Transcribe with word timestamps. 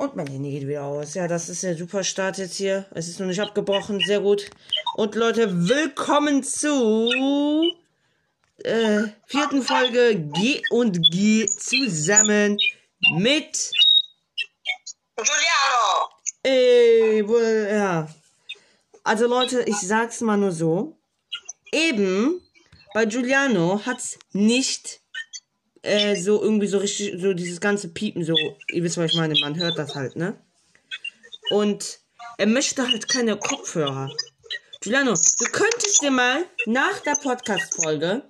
Und 0.00 0.16
mein 0.16 0.28
Handy 0.28 0.52
geht 0.52 0.66
wieder 0.66 0.84
aus. 0.84 1.12
Ja, 1.12 1.28
das 1.28 1.50
ist 1.50 1.62
der 1.62 1.76
super 1.76 2.02
Start 2.02 2.38
jetzt 2.38 2.56
hier. 2.56 2.86
Es 2.92 3.06
ist 3.06 3.20
noch 3.20 3.26
nicht 3.26 3.38
abgebrochen. 3.38 4.00
Sehr 4.00 4.20
gut. 4.20 4.50
Und 4.94 5.14
Leute, 5.14 5.68
willkommen 5.68 6.42
zu 6.42 7.70
äh, 8.64 9.02
vierten 9.26 9.60
Folge 9.62 10.16
G 10.16 10.62
und 10.70 11.02
G 11.10 11.44
zusammen 11.44 12.56
mit 13.12 13.70
Giuliano! 15.16 16.08
Ey, 16.44 17.28
wo, 17.28 17.38
ja. 17.38 18.08
Also 19.04 19.26
Leute, 19.26 19.64
ich 19.64 19.76
sag's 19.76 20.22
mal 20.22 20.38
nur 20.38 20.52
so. 20.52 20.96
Eben 21.72 22.40
bei 22.94 23.04
Giuliano 23.04 23.84
hat's 23.84 24.18
nicht 24.32 24.99
äh, 25.82 26.16
so 26.16 26.42
irgendwie 26.42 26.66
so 26.66 26.78
richtig, 26.78 27.20
so 27.20 27.32
dieses 27.32 27.60
ganze 27.60 27.88
Piepen, 27.88 28.24
so, 28.24 28.34
ihr 28.70 28.82
wisst, 28.82 28.98
was 28.98 29.12
ich 29.12 29.16
meine, 29.16 29.34
man 29.40 29.56
hört 29.56 29.78
das 29.78 29.94
halt, 29.94 30.16
ne? 30.16 30.36
Und 31.50 32.00
er 32.38 32.46
möchte 32.46 32.86
halt 32.86 33.08
keine 33.08 33.36
Kopfhörer. 33.36 34.10
Giuliano, 34.80 35.14
du 35.14 35.44
könntest 35.52 36.02
dir 36.02 36.10
mal 36.10 36.44
nach 36.66 37.00
der 37.00 37.16
Podcast-Folge, 37.22 38.22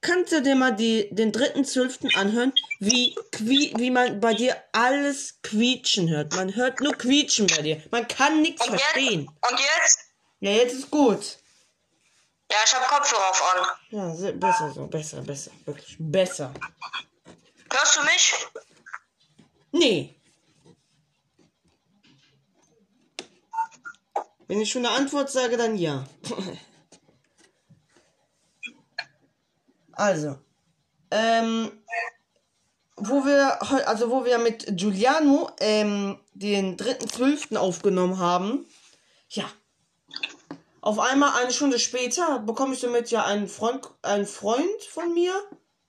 kannst 0.00 0.32
du 0.32 0.42
dir 0.42 0.54
mal 0.54 0.70
die, 0.70 1.08
den 1.10 1.32
dritten 1.32 1.64
Zwölften 1.64 2.14
anhören, 2.14 2.52
wie, 2.78 3.16
wie, 3.38 3.72
wie 3.76 3.90
man 3.90 4.20
bei 4.20 4.34
dir 4.34 4.56
alles 4.72 5.38
quietschen 5.42 6.08
hört. 6.08 6.34
Man 6.36 6.54
hört 6.54 6.80
nur 6.80 6.92
quietschen 6.94 7.46
bei 7.48 7.62
dir. 7.62 7.82
Man 7.90 8.06
kann 8.06 8.42
nichts 8.42 8.64
verstehen. 8.64 9.26
Und 9.26 9.58
jetzt? 9.58 9.98
Ja, 10.40 10.52
jetzt 10.52 10.74
ist 10.74 10.90
gut. 10.90 11.38
Ja, 12.50 12.56
ich 12.64 12.74
habe 12.74 12.84
Kopfhörer 12.86 13.28
auf 13.30 13.54
an. 13.54 13.66
Ja, 13.90 14.14
se- 14.14 14.32
besser 14.32 14.70
so, 14.72 14.86
besser, 14.86 15.20
besser, 15.22 15.50
wirklich 15.66 15.96
besser. 15.98 16.52
Hörst 17.70 17.96
du 17.96 18.02
mich? 18.04 18.34
Nee. 19.72 20.14
Wenn 24.46 24.60
ich 24.62 24.70
schon 24.70 24.86
eine 24.86 24.94
Antwort 24.96 25.30
sage, 25.30 25.58
dann 25.58 25.76
ja. 25.76 26.06
also, 29.92 30.38
ähm, 31.10 31.70
wo 32.96 33.24
wir, 33.26 33.60
also 33.86 34.10
wo 34.10 34.24
wir 34.24 34.38
mit 34.38 34.64
Giuliano 34.76 35.50
ähm, 35.60 36.18
den 36.32 36.78
3.12. 36.78 37.56
aufgenommen 37.56 38.18
haben, 38.18 38.66
ja. 39.28 39.44
Auf 40.88 41.00
einmal 41.00 41.34
eine 41.42 41.52
Stunde 41.52 41.78
später 41.78 42.38
bekomme 42.38 42.72
ich 42.72 42.80
damit 42.80 43.10
ja 43.10 43.22
einen 43.26 43.46
Freund, 43.46 43.86
einen 44.00 44.26
Freund 44.26 44.82
von 44.90 45.12
mir 45.12 45.34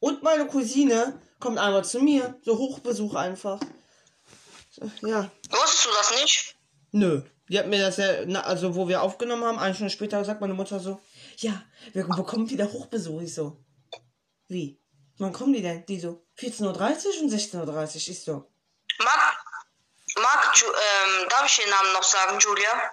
und 0.02 0.24
meine 0.24 0.46
Cousine 0.46 1.22
kommt 1.40 1.58
einmal 1.58 1.86
zu 1.86 2.02
mir. 2.02 2.38
So 2.44 2.58
Hochbesuch 2.58 3.16
einfach. 3.16 3.62
Ja. 5.02 5.32
Wusstest 5.52 5.86
du 5.86 5.90
das 5.92 6.22
nicht? 6.22 6.56
Nö. 6.92 7.22
Die 7.48 7.58
hat 7.58 7.68
mir 7.68 7.80
das 7.80 7.96
ja, 7.96 8.26
na, 8.26 8.42
also 8.42 8.76
wo 8.76 8.90
wir 8.90 9.02
aufgenommen 9.02 9.46
haben, 9.46 9.58
eine 9.58 9.74
Stunde 9.74 9.90
später 9.90 10.26
sagt 10.26 10.42
meine 10.42 10.54
Mutter 10.54 10.82
so, 10.82 11.00
ja, 11.38 11.64
wir 11.94 12.06
bekommen 12.06 12.50
wieder 12.50 12.70
Hochbesuch. 12.70 13.22
Ich 13.22 13.34
so, 13.34 13.56
wie? 14.50 14.82
Wann 15.18 15.32
kommen 15.32 15.54
die 15.54 15.62
denn? 15.62 15.86
Die 15.86 15.98
so, 16.02 16.26
14.30 16.40 16.66
Uhr 16.66 17.24
und 17.24 17.32
16.30 17.32 17.56
Uhr. 17.70 17.96
Ich 17.96 18.22
so, 18.22 18.52
Mag, 18.98 19.46
mag, 20.18 20.62
ähm, 20.62 21.30
darf 21.30 21.46
ich 21.46 21.64
den 21.64 21.70
Namen 21.70 21.94
noch 21.94 22.04
sagen, 22.04 22.38
Julia? 22.38 22.92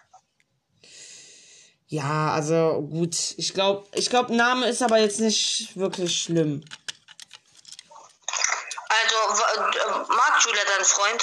Ja, 1.89 2.33
also 2.33 2.83
gut. 2.83 3.35
Ich 3.37 3.55
glaube, 3.55 3.87
ich 3.93 4.11
glaube, 4.11 4.35
Name 4.35 4.67
ist 4.67 4.83
aber 4.83 4.99
jetzt 4.99 5.21
nicht 5.21 5.77
wirklich 5.77 6.21
schlimm. 6.21 6.65
Also, 8.89 9.43
mag 10.09 10.45
Julia 10.45 10.63
deinen 10.65 10.85
Freund? 10.85 11.23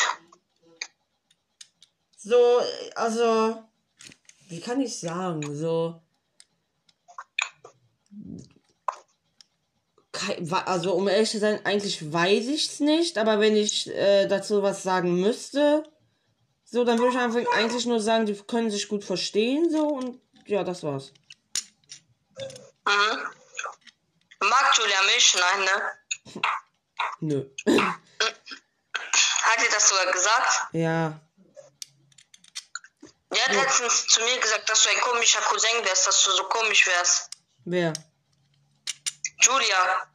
So, 2.18 2.62
also, 2.96 3.64
wie 4.48 4.62
kann 4.62 4.80
ich 4.80 4.98
sagen, 5.00 5.56
so. 5.56 6.00
Also, 10.66 10.94
um 10.94 11.10
ehrlich 11.10 11.32
zu 11.32 11.40
sein, 11.40 11.60
eigentlich 11.66 12.14
weiß 12.14 12.46
ich's 12.46 12.80
nicht, 12.80 13.18
aber 13.18 13.42
wenn 13.42 13.58
ich 13.58 13.90
äh, 13.90 14.26
dazu 14.28 14.64
was 14.64 14.84
sagen 14.84 15.20
müsste, 15.20 15.84
so, 16.64 16.86
dann 16.86 16.98
würde 16.98 17.12
ich 17.12 17.20
einfach 17.20 17.42
eigentlich 17.58 17.86
nur 17.86 18.00
sagen, 18.00 18.26
die 18.26 18.36
können 18.36 18.72
sich 18.72 18.88
gut 18.88 19.04
verstehen, 19.04 19.70
so, 19.70 19.86
und 19.86 20.23
ja, 20.46 20.64
das 20.64 20.84
war's. 20.84 21.14
Mhm. 22.86 23.28
Mag 24.40 24.78
Julia 24.78 25.02
mich? 25.04 25.36
Nein, 25.36 25.66
ne? 25.66 26.42
Nö. 27.20 27.50
Hat 29.44 29.60
dir 29.62 29.70
das 29.72 29.90
sogar 29.90 30.12
gesagt? 30.12 30.68
ja. 30.74 31.20
Die 33.34 33.42
hat 33.42 33.54
letztens 33.54 34.06
zu 34.08 34.22
mir 34.22 34.40
gesagt, 34.40 34.70
dass 34.70 34.84
du 34.84 34.90
ein 34.90 35.02
komischer 35.02 35.42
Cousin 35.42 35.84
wärst, 35.86 36.06
dass 36.06 36.24
du 36.24 36.32
so 36.32 36.44
komisch 36.44 36.86
wärst. 36.86 37.30
Wer? 37.66 37.94
Julia. 39.42 40.08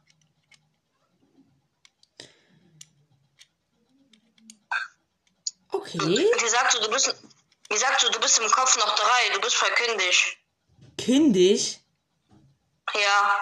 Okay. 5.71 6.31
Die 6.41 6.49
sagt 6.49 6.71
so, 6.71 6.81
du 6.81 6.89
bist, 6.89 7.13
die 7.71 7.77
sagt 7.77 8.01
so, 8.01 8.09
du 8.09 8.19
bist 8.19 8.39
im 8.39 8.49
Kopf 8.49 8.77
noch 8.77 8.95
drei, 8.95 9.33
du 9.33 9.41
bist 9.41 9.55
voll 9.55 9.73
kindisch. 9.75 10.37
Kindisch? 10.97 11.79
Ja. 12.93 13.39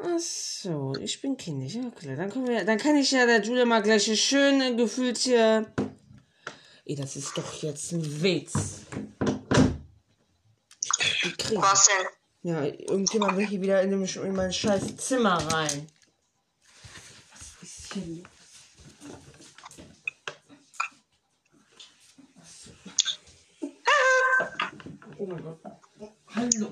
Ach 0.00 0.18
so, 0.20 0.94
ich 1.00 1.20
bin 1.20 1.36
kindisch. 1.36 1.74
Ja, 1.74 1.90
klar. 1.90 2.16
Dann, 2.16 2.30
können 2.30 2.46
wir, 2.46 2.64
dann 2.64 2.78
kann 2.78 2.96
ich 2.96 3.10
ja 3.10 3.26
der 3.26 3.42
Julia 3.42 3.64
mal 3.64 3.82
gleich 3.82 4.06
eine 4.06 4.16
schöne 4.16 4.76
gefühlt 4.76 5.18
hier. 5.18 5.72
Ey, 6.84 6.94
das 6.94 7.16
ist 7.16 7.36
doch 7.36 7.62
jetzt 7.62 7.92
ein 7.92 8.22
Witz. 8.22 8.82
Die 11.24 11.32
kriegen. 11.36 11.62
Was 11.62 11.86
denn? 11.86 12.06
Ja, 12.42 12.64
irgendjemand 12.64 13.36
will 13.36 13.46
hier 13.46 13.60
wieder 13.60 13.82
in, 13.82 13.90
dem, 13.90 14.04
in 14.04 14.36
mein 14.36 14.52
scheiß 14.52 14.96
Zimmer 14.96 15.36
rein. 15.52 15.88
Was 17.32 17.62
ist 17.62 17.92
hier 17.94 18.06
los? 18.06 18.37
Oh 25.18 25.26
mein 25.26 25.42
Gott. 25.42 25.58
Hallo. 26.34 26.70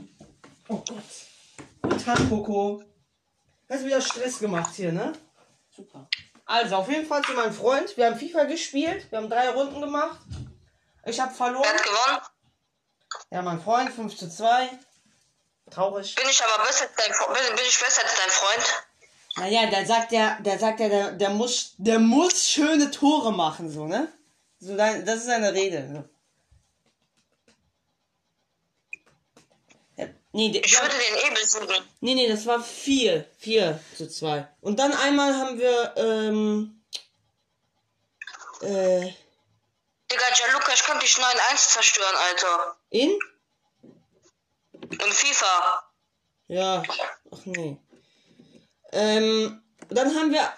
Oh 0.69 0.77
Gott. 0.77 1.05
Guten 1.83 2.05
Tag, 2.05 2.19
Coco. 2.29 2.83
Hast 3.69 3.83
du 3.83 3.87
wieder 3.87 4.01
Stress 4.01 4.39
gemacht 4.39 4.75
hier, 4.75 4.93
ne? 4.93 5.13
Super. 5.75 6.09
Also, 6.45 6.77
auf 6.77 6.89
jeden 6.89 7.07
Fall 7.07 7.23
zu 7.23 7.33
meinem 7.33 7.53
Freund. 7.53 7.97
Wir 7.97 8.07
haben 8.07 8.19
FIFA 8.19 8.45
gespielt. 8.45 9.11
Wir 9.11 9.19
haben 9.19 9.29
drei 9.29 9.51
Runden 9.51 9.81
gemacht. 9.81 10.19
Ich 11.05 11.19
habe 11.21 11.35
verloren. 11.35 11.65
Wer 11.65 11.75
hat 11.75 11.83
gewonnen? 11.83 12.19
Ja, 13.31 13.43
mein 13.43 13.61
Freund, 13.61 13.91
5 13.93 14.17
zu 14.17 14.29
2. 14.29 14.69
Traurig. 15.71 16.15
Bin 16.15 16.29
ich 16.29 16.41
aber 16.45 16.65
besser 16.65 16.85
als 16.85 16.93
dein, 16.97 17.11
bin, 17.35 17.57
bin 17.57 17.65
ich 17.67 17.79
besser 17.81 18.03
als 18.03 18.15
dein 18.17 18.31
Freund? 18.31 18.85
Naja, 19.39 19.67
der 19.69 19.85
sagt 19.85 20.13
ja, 20.13 20.39
der 20.41 20.59
sagt 20.59 20.81
ja, 20.81 20.89
der, 20.89 21.13
der 21.13 21.31
muss, 21.31 21.75
der 21.79 21.99
muss 21.99 22.49
schöne 22.49 22.91
Tore 22.91 23.33
machen, 23.33 23.69
so, 23.71 23.87
ne? 23.87 24.13
So, 24.61 24.77
dein- 24.77 25.05
das 25.05 25.17
ist 25.19 25.27
seine 25.27 25.53
Rede. 25.53 25.89
So. 25.93 26.05
Ja, 29.97 30.07
nee, 30.37 30.59
Ich 30.65 30.81
würde 30.81 30.95
den 30.95 31.17
eh 31.33 31.35
besiegen. 31.35 31.85
nee, 32.01 32.15
nee, 32.15 32.29
das 32.29 32.47
war 32.47 32.63
4, 32.63 33.29
4 33.39 33.81
zu 33.97 34.09
2. 34.09 34.47
Und 34.61 34.79
dann 34.79 34.93
einmal 34.93 35.35
haben 35.35 35.59
wir, 35.59 35.95
ähm, 35.97 36.83
äh, 38.61 39.13
Digga, 40.11 40.25
Gianluca, 40.37 40.73
ich 40.73 40.85
könnte 40.85 41.05
dich 41.05 41.17
9-1 41.17 41.69
zerstören, 41.73 42.17
Alter. 42.29 42.77
in? 42.91 43.19
In 44.91 45.13
FIFA. 45.13 45.93
Ja, 46.49 46.83
ach 47.33 47.45
nee. 47.45 47.77
Ähm, 48.93 49.63
dann 49.89 50.15
haben 50.15 50.33
wir 50.33 50.55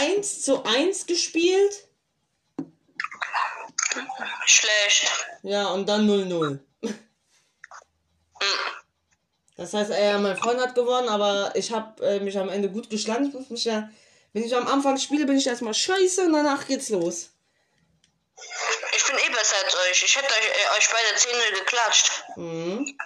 1 0.00 0.42
zu 0.42 0.62
1 0.64 1.06
gespielt. 1.06 1.88
Schlecht. 4.44 5.10
Ja, 5.42 5.68
und 5.68 5.88
dann 5.88 6.06
0-0. 6.06 6.58
Das 9.56 9.72
heißt, 9.72 9.90
er, 9.90 10.18
mein 10.18 10.36
Freund 10.36 10.60
hat 10.60 10.74
gewonnen, 10.74 11.08
aber 11.08 11.52
ich 11.54 11.72
habe 11.72 12.04
äh, 12.04 12.20
mich 12.20 12.38
am 12.38 12.50
Ende 12.50 12.70
gut 12.70 12.90
geschlagen. 12.90 13.26
Ich 13.26 13.34
muss 13.34 13.48
mich 13.48 13.64
ja, 13.64 13.88
wenn 14.32 14.44
ich 14.44 14.54
am 14.54 14.68
Anfang 14.68 14.98
spiele, 14.98 15.24
bin 15.24 15.38
ich 15.38 15.46
erstmal 15.46 15.72
scheiße 15.72 16.26
und 16.26 16.34
danach 16.34 16.66
geht's 16.66 16.90
los. 16.90 17.30
Ich 18.94 19.06
bin 19.06 19.16
eh 19.16 19.30
besser 19.30 19.56
als 19.64 19.74
euch. 19.74 20.02
Ich 20.02 20.16
hätte 20.16 20.26
euch, 20.26 20.48
äh, 20.48 20.78
euch 20.78 20.88
beide 20.90 21.16
10 21.16 21.54
geklatscht. 21.54 22.24
Mhm. 22.36 22.98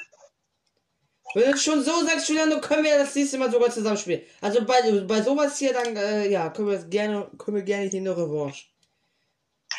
Wenn 1.35 1.53
du 1.53 1.59
schon 1.59 1.85
so 1.85 2.05
sagst, 2.05 2.29
Julian, 2.29 2.51
dann 2.51 2.61
können 2.61 2.83
wir 2.83 2.99
das 2.99 3.15
nächste 3.15 3.39
Mal 3.39 3.51
sogar 3.53 3.71
zusammen 3.71 3.97
spielen. 3.97 4.27
Also 4.41 4.65
bei, 4.65 4.83
bei 5.07 5.23
sowas 5.23 5.57
hier, 5.59 5.73
dann, 5.73 5.97
äh, 5.97 6.27
ja, 6.27 6.51
können 6.51 6.69
wir 6.69 6.79
gerne, 6.79 7.31
können 7.39 7.59
wir 7.59 7.63
gerne 7.63 7.89
hier 7.89 8.01
eine 8.01 8.17
Revanche. 8.17 8.67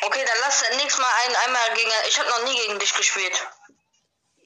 Okay, 0.00 0.24
dann 0.24 0.38
lass 0.40 0.64
nächstes 0.70 0.98
Mal 0.98 1.08
ein, 1.26 1.36
einmal 1.46 1.62
gegen. 1.74 1.90
Ich 2.08 2.18
habe 2.18 2.30
noch 2.30 2.44
nie 2.44 2.58
gegen 2.66 2.78
dich 2.78 2.94
gespielt. 2.94 3.46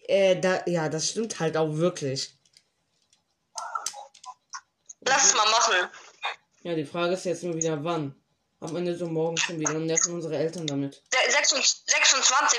Äh, 0.09 0.41
da, 0.41 0.63
ja, 0.67 0.89
das 0.89 1.11
stimmt 1.11 1.41
halt 1.41 1.57
auch 1.57 1.75
wirklich. 1.77 2.33
Lass 5.01 5.27
es 5.27 5.35
mal 5.35 5.49
machen. 5.51 5.89
Ja, 6.63 6.75
die 6.75 6.85
Frage 6.85 7.15
ist 7.15 7.25
jetzt 7.25 7.43
nur 7.45 7.55
wieder 7.57 7.83
wann. 7.85 8.15
Am 8.61 8.75
Ende 8.77 8.97
so 8.97 9.07
morgen 9.07 9.37
schon 9.37 9.61
wieder 9.61 9.75
und 9.75 9.87
nerven 9.87 10.15
unsere 10.15 10.37
Eltern 10.37 10.67
damit. 10.67 11.03
Der 11.13 11.31
26. 11.31 11.83
26. 11.87 12.59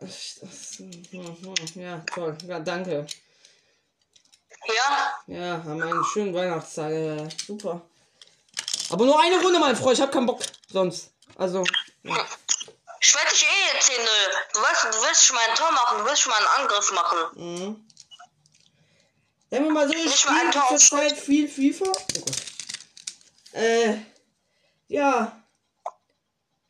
Das- 0.00 0.38
das- 0.40 0.78
hm, 0.78 1.04
hm, 1.10 1.80
Ja, 1.80 1.98
toll. 2.12 2.36
Ja, 2.46 2.58
danke. 2.60 3.06
Ja? 4.66 5.14
Ja, 5.26 5.62
haben 5.64 5.82
einen 5.82 6.04
schönen 6.12 6.34
Weihnachtstag. 6.34 6.92
Ja, 6.92 7.28
super. 7.46 7.82
Aber 8.90 9.04
nur 9.06 9.20
eine 9.20 9.40
Runde, 9.40 9.58
mein 9.60 9.76
Freund. 9.76 9.96
Ich 9.96 10.02
hab 10.02 10.12
keinen 10.12 10.26
Bock 10.26 10.42
sonst. 10.70 11.10
Also, 11.36 11.64
ja. 12.02 12.26
Ich 13.04 13.14
werde 13.16 13.30
dich 13.30 13.42
eh 13.42 13.74
jetzt 13.74 13.86
sehen, 13.88 14.00
nö. 14.00 14.36
Du 14.54 14.60
weißt, 14.60 14.84
du 14.84 15.02
willst 15.02 15.24
schon 15.24 15.34
mal 15.34 15.42
ein 15.48 15.56
Tor 15.56 15.72
machen, 15.72 15.98
du 15.98 16.04
willst 16.04 16.22
schon 16.22 16.30
mal 16.30 16.38
einen 16.38 16.62
Angriff 16.62 16.92
machen. 16.92 17.18
Mhm. 17.34 17.88
Sagen 19.50 19.64
wir 19.64 19.72
mal 19.72 19.88
so, 19.88 19.94
ich 19.94 20.04
Nicht 20.04 20.18
spiele 20.20 20.50
Tor 20.52 20.68
zurzeit 20.68 21.18
viel 21.18 21.48
FIFA. 21.48 21.86
Oh 21.86 21.92
Gott. 21.92 22.42
Äh, 23.54 23.96
ja. 24.86 25.36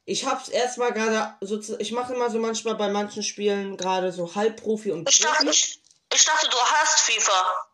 Ich 0.06 0.24
hab's 0.24 0.48
erstmal 0.48 0.92
gerade, 0.92 1.36
so, 1.42 1.78
ich 1.78 1.92
mache 1.92 2.14
immer 2.14 2.30
so 2.30 2.38
manchmal 2.38 2.76
bei 2.76 2.88
manchen 2.88 3.22
Spielen 3.22 3.76
gerade 3.76 4.10
so 4.10 4.34
Halbprofi 4.34 4.90
und 4.90 5.08
Ich 5.08 5.20
dachte, 5.20 5.48
ich, 5.50 5.80
ich 6.12 6.24
dachte, 6.24 6.48
du 6.48 6.56
hast 6.56 7.00
FIFA. 7.00 7.66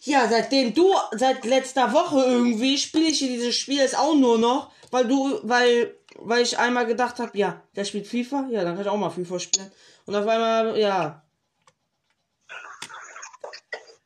Ja, 0.00 0.28
seitdem 0.28 0.72
du, 0.72 0.96
seit 1.12 1.44
letzter 1.44 1.92
Woche 1.92 2.24
irgendwie, 2.24 2.78
spiele 2.78 3.08
ich 3.08 3.18
dieses 3.18 3.56
Spiel 3.56 3.78
jetzt 3.78 3.96
auch 3.96 4.14
nur 4.14 4.38
noch, 4.38 4.72
weil 4.90 5.06
du, 5.06 5.40
weil, 5.42 5.96
weil 6.18 6.42
ich 6.42 6.58
einmal 6.58 6.86
gedacht 6.86 7.18
habe, 7.18 7.36
ja, 7.36 7.62
der 7.74 7.84
spielt 7.84 8.06
FIFA, 8.06 8.48
ja, 8.50 8.64
dann 8.64 8.74
kann 8.74 8.84
ich 8.84 8.90
auch 8.90 8.96
mal 8.96 9.10
FIFA 9.10 9.38
spielen. 9.38 9.72
Und 10.06 10.14
auf 10.14 10.26
einmal, 10.26 10.78
ja, 10.78 11.22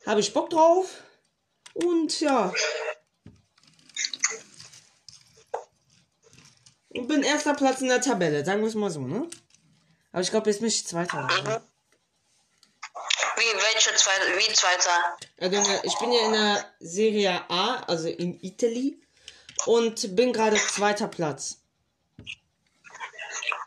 habe 0.05 0.19
ich 0.19 0.33
Bock 0.33 0.49
drauf. 0.49 1.01
Und 1.73 2.19
ja. 2.19 2.53
Und 6.89 7.07
bin 7.07 7.23
erster 7.23 7.53
Platz 7.53 7.81
in 7.81 7.87
der 7.87 8.01
Tabelle, 8.01 8.43
sagen 8.43 8.61
wir 8.61 8.67
es 8.67 8.75
mal 8.75 8.89
so, 8.89 9.01
ne? 9.01 9.29
Aber 10.11 10.21
ich 10.21 10.29
glaube, 10.29 10.49
jetzt 10.49 10.59
bin 10.59 10.67
ich 10.67 10.85
Zweiter. 10.85 11.23
oder? 11.23 11.63
Wie, 13.37 13.43
welche 13.43 13.95
zweite, 13.95 14.37
wie 14.37 14.53
zweiter? 14.53 15.17
Also, 15.39 15.79
ich 15.83 15.97
bin 15.97 16.11
ja 16.11 16.25
in 16.25 16.31
der 16.33 16.65
Serie 16.79 17.49
A, 17.49 17.77
also 17.87 18.09
in 18.09 18.39
Italy. 18.41 19.01
Und 19.65 20.15
bin 20.15 20.33
gerade 20.33 20.57
zweiter 20.57 21.07
Platz. 21.07 21.60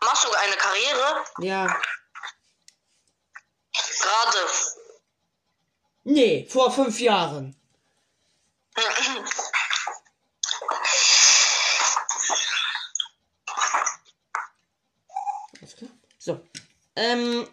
Machst 0.04 0.24
du 0.24 0.32
eine 0.32 0.56
Karriere? 0.56 1.24
Ja. 1.38 1.80
Gerade. 4.00 4.38
Nee, 6.04 6.46
vor 6.50 6.70
fünf 6.70 7.00
Jahren. 7.00 7.56
Alles 15.60 15.76
klar. 15.76 15.90
So. 16.18 16.40
Ähm, 16.96 17.48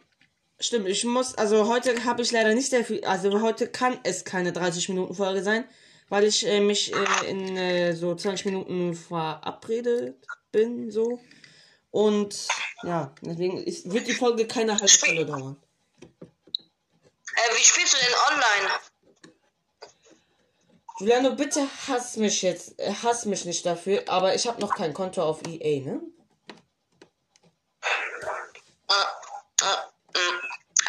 stimmt, 0.60 0.88
ich 0.88 1.04
muss, 1.06 1.36
also 1.36 1.68
heute 1.68 2.04
habe 2.04 2.22
ich 2.22 2.32
leider 2.32 2.54
nicht 2.54 2.70
sehr 2.70 2.84
viel, 2.84 3.04
also 3.06 3.42
heute 3.42 3.68
kann 3.68 4.00
es 4.04 4.26
keine 4.26 4.52
30 4.52 4.90
Minuten 4.90 5.16
Folge 5.16 5.44
sein, 5.44 5.66
weil 6.10 6.26
ich 6.26 6.46
äh, 6.46 6.60
mich 6.60 6.94
äh, 6.94 7.30
in 7.30 7.56
äh, 7.58 7.94
so 7.96 8.14
20 8.14 8.46
Minuten 8.46 8.94
verabredet 8.94 10.26
bin, 10.52 10.92
so. 10.92 11.20
Und 11.92 12.48
ja, 12.84 13.14
deswegen 13.22 13.62
ist, 13.64 13.92
wird 13.92 14.08
die 14.08 14.14
Folge 14.14 14.48
keine 14.48 14.74
halbe 14.74 14.88
Stunde 14.88 15.26
dauern. 15.26 15.62
Äh, 16.02 17.56
wie 17.56 17.64
spielst 17.64 17.94
du 17.94 17.98
denn 17.98 18.16
online? 18.32 18.80
Juliano, 21.00 21.36
bitte 21.36 21.68
hass 21.88 22.16
mich 22.16 22.42
jetzt, 22.42 22.80
äh, 22.80 22.94
hass 23.04 23.26
mich 23.26 23.44
nicht 23.46 23.66
dafür, 23.66 24.04
aber 24.08 24.36
ich 24.36 24.48
habe 24.48 24.62
noch 24.62 24.74
kein 24.76 24.94
Konto 24.94 25.22
auf 25.24 25.42
EA, 25.48 25.82
ne? 25.82 26.02
Äh, 28.90 28.94
äh, 28.94 29.78
mh. 30.14 30.42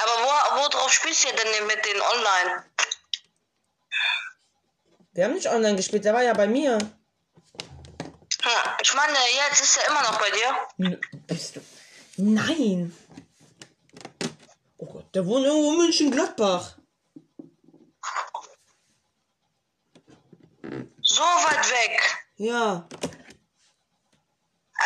Aber 0.02 0.12
wo, 0.22 0.62
wo 0.62 0.68
drauf 0.68 0.92
spielst 0.92 1.24
du 1.24 1.28
denn 1.30 1.66
mit 1.66 1.84
den 1.84 2.00
online? 2.00 2.64
Wir 5.14 5.24
haben 5.24 5.34
nicht 5.34 5.48
online 5.48 5.76
gespielt, 5.76 6.04
der 6.04 6.14
war 6.14 6.22
ja 6.22 6.32
bei 6.32 6.46
mir. 6.46 6.78
Hm, 8.42 8.72
Ich 8.82 8.94
meine, 8.94 9.16
jetzt 9.48 9.60
ist 9.60 9.76
er 9.78 9.88
immer 9.88 10.02
noch 10.02 10.18
bei 10.18 10.30
dir. 10.30 10.86
N 10.86 11.00
bist 11.26 11.56
du? 11.56 11.60
Nein. 12.16 12.96
Oh 14.78 14.86
Gott, 14.86 15.14
der 15.14 15.26
wohnt 15.26 15.44
irgendwo 15.46 15.72
in 15.72 15.78
München-Gladbach. 15.78 16.76
So 21.02 21.22
weit 21.22 21.70
weg. 21.70 22.00
Ja. 22.36 22.88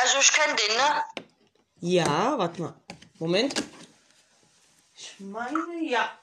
Also 0.02 0.18
ich 0.20 0.32
kenne 0.32 0.54
den, 0.56 0.76
ne? 0.76 1.04
Ja, 1.80 2.38
warte 2.38 2.62
mal. 2.62 2.74
Moment. 3.18 3.54
Ich 4.94 5.14
meine, 5.20 5.58
ja. 5.82 6.18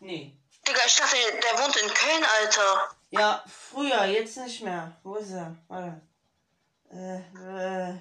Nee. 0.00 0.36
Digga, 0.66 0.80
ich 0.86 0.94
dachte, 0.96 1.16
der 1.16 1.58
wohnt 1.64 1.76
in 1.76 1.88
Köln, 1.88 2.24
Alter. 2.40 2.90
Ja, 3.10 3.44
früher, 3.48 4.04
jetzt 4.04 4.36
nicht 4.36 4.62
mehr. 4.62 4.96
Wo 5.02 5.16
ist 5.16 5.30
er? 5.30 5.56
Warte. 5.68 6.00
Äh, 6.92 7.16
äh. 7.16 7.98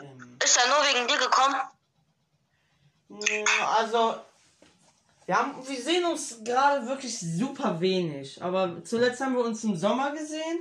Ähm, 0.00 0.38
Ist 0.42 0.56
er 0.56 0.68
nur 0.68 0.78
wegen 0.78 1.06
dir 1.06 1.18
gekommen? 1.18 1.54
mh, 3.08 3.76
also, 3.76 4.20
wir, 5.26 5.36
haben, 5.36 5.68
wir 5.68 5.82
sehen 5.82 6.04
uns 6.06 6.42
gerade 6.42 6.86
wirklich 6.86 7.18
super 7.18 7.78
wenig. 7.80 8.42
Aber 8.42 8.82
zuletzt 8.84 9.20
haben 9.20 9.34
wir 9.36 9.44
uns 9.44 9.64
im 9.64 9.76
Sommer 9.76 10.12
gesehen. 10.12 10.60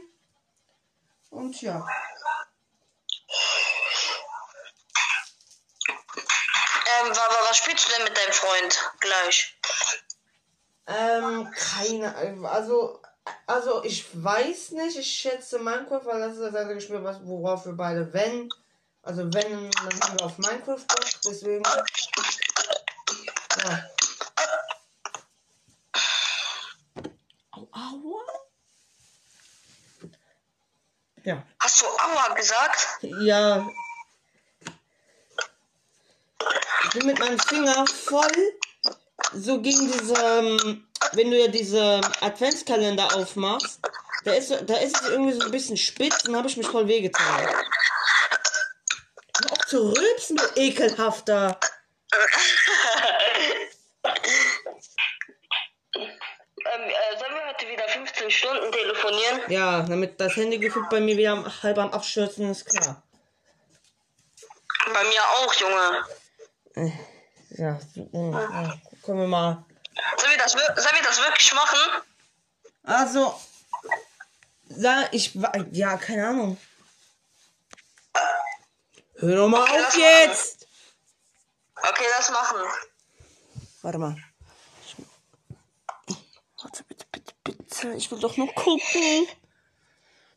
Und 1.30 1.62
ja. 1.62 1.86
Ähm, 6.98 7.10
was 7.10 7.58
spielst 7.58 7.88
du 7.88 7.92
denn 7.94 8.04
mit 8.04 8.18
deinem 8.18 8.34
Freund 8.34 8.92
gleich? 9.00 9.58
Ähm, 10.88 11.52
keine, 11.52 12.50
also, 12.50 13.02
also 13.48 13.84
ich 13.84 14.06
weiß 14.24 14.72
nicht, 14.72 14.98
ich 14.98 15.08
schätze 15.08 15.60
Minecraft, 15.60 16.06
weil 16.06 16.20
das 16.20 16.34
ist 16.34 16.42
das 16.42 16.56
einzige 16.56 16.82
Spiel, 16.82 17.04
was, 17.04 17.26
worauf 17.26 17.66
wir 17.66 17.74
beide, 17.74 18.12
wenn, 18.14 18.50
also 19.04 19.24
wenn, 19.34 19.72
dann 19.72 20.02
haben 20.02 20.20
wir 20.20 20.26
auf 20.26 20.38
Minecraft 20.38 20.86
Bock, 20.88 21.06
deswegen, 21.26 21.64
ja. 23.64 23.90
Au, 27.52 27.68
aua. 27.72 28.22
Ja, 31.24 31.44
Hast 31.60 31.82
du 31.82 31.86
Aua 31.88 32.36
gesagt? 32.36 32.88
ja. 33.02 33.68
Ich 36.84 36.90
bin 36.92 37.08
mit 37.08 37.20
meinem 37.20 37.40
Finger 37.40 37.86
voll 37.88 38.60
so 39.34 39.60
gegen 39.60 39.92
diese, 39.92 40.14
ähm, 40.14 40.88
wenn 41.14 41.32
du 41.32 41.38
ja 41.40 41.48
diese 41.48 42.02
Adventskalender 42.22 43.16
aufmachst, 43.16 43.80
da 44.24 44.34
ist, 44.34 44.52
da 44.52 44.78
ist 44.78 45.02
es 45.02 45.10
irgendwie 45.10 45.34
so 45.34 45.42
ein 45.46 45.52
bisschen 45.52 45.78
spitz 45.78 46.26
und 46.28 46.36
habe 46.36 46.48
ich 46.48 46.58
mich 46.58 46.68
voll 46.68 46.88
wehgetan. 46.88 47.48
Auf 49.52 49.58
zu 49.68 49.90
rülpsen, 49.90 50.38
du 50.38 50.44
ekelhafter. 50.56 51.60
Ähm, 55.96 56.82
äh, 56.90 57.18
sollen 57.20 57.34
wir 57.36 57.48
heute 57.48 57.68
wieder 57.68 57.88
15 57.88 58.32
Stunden 58.32 58.72
telefonieren? 58.72 59.42
Ja, 59.50 59.84
damit 59.84 60.20
das 60.20 60.36
Handy 60.36 60.58
gefühlt 60.58 60.90
bei 60.90 61.00
mir 61.00 61.16
wieder 61.18 61.32
am- 61.34 61.64
halb 61.64 61.78
am 61.78 61.92
Abstürzen 61.92 62.50
ist, 62.50 62.66
klar. 62.66 63.04
Bei 64.94 65.04
mir 65.04 65.22
auch, 65.38 65.54
Junge. 65.54 66.92
Ja, 67.52 67.80
so, 67.94 68.10
ja, 68.14 68.74
können 69.04 69.20
wir 69.20 69.28
mal. 69.28 69.66
Sollen 70.18 70.32
wir 70.32 70.38
das, 70.38 70.52
sollen 70.52 70.96
wir 70.96 71.04
das 71.04 71.20
wirklich 71.20 71.54
machen? 71.54 72.04
Also, 72.84 73.40
sag 74.70 75.14
ich, 75.14 75.38
ja, 75.72 75.98
keine 75.98 76.28
Ahnung. 76.28 76.58
Hör 79.18 79.36
doch 79.36 79.48
mal 79.48 79.62
Okay, 79.62 79.72
auf 79.72 79.82
lass 79.82 79.96
jetzt! 79.98 80.68
Okay, 81.78 82.06
das 82.18 82.30
machen. 82.32 82.60
Warte 83.82 83.98
mal. 83.98 84.16
Warte, 86.62 86.84
bitte, 86.86 87.06
bitte, 87.12 87.34
bitte. 87.44 87.94
Ich 87.94 88.12
will 88.12 88.20
doch 88.20 88.36
nur 88.38 88.54
gucken. 88.54 89.28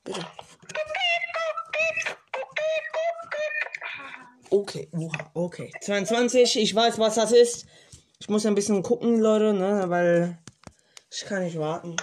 Bitte. 0.04 0.26
Okay, 4.50 4.88
oha, 4.92 5.30
okay. 5.34 5.72
22, 5.80 6.58
ich 6.58 6.74
weiß, 6.74 6.98
was 6.98 7.16
das 7.16 7.32
ist. 7.32 7.66
Ich 8.20 8.28
muss 8.28 8.44
ein 8.46 8.54
bisschen 8.54 8.82
gucken, 8.82 9.20
Leute, 9.20 9.52
ne, 9.52 9.84
weil 9.88 10.38
ich 11.10 11.24
kann 11.24 11.44
nicht 11.44 11.58
warten. 11.58 11.96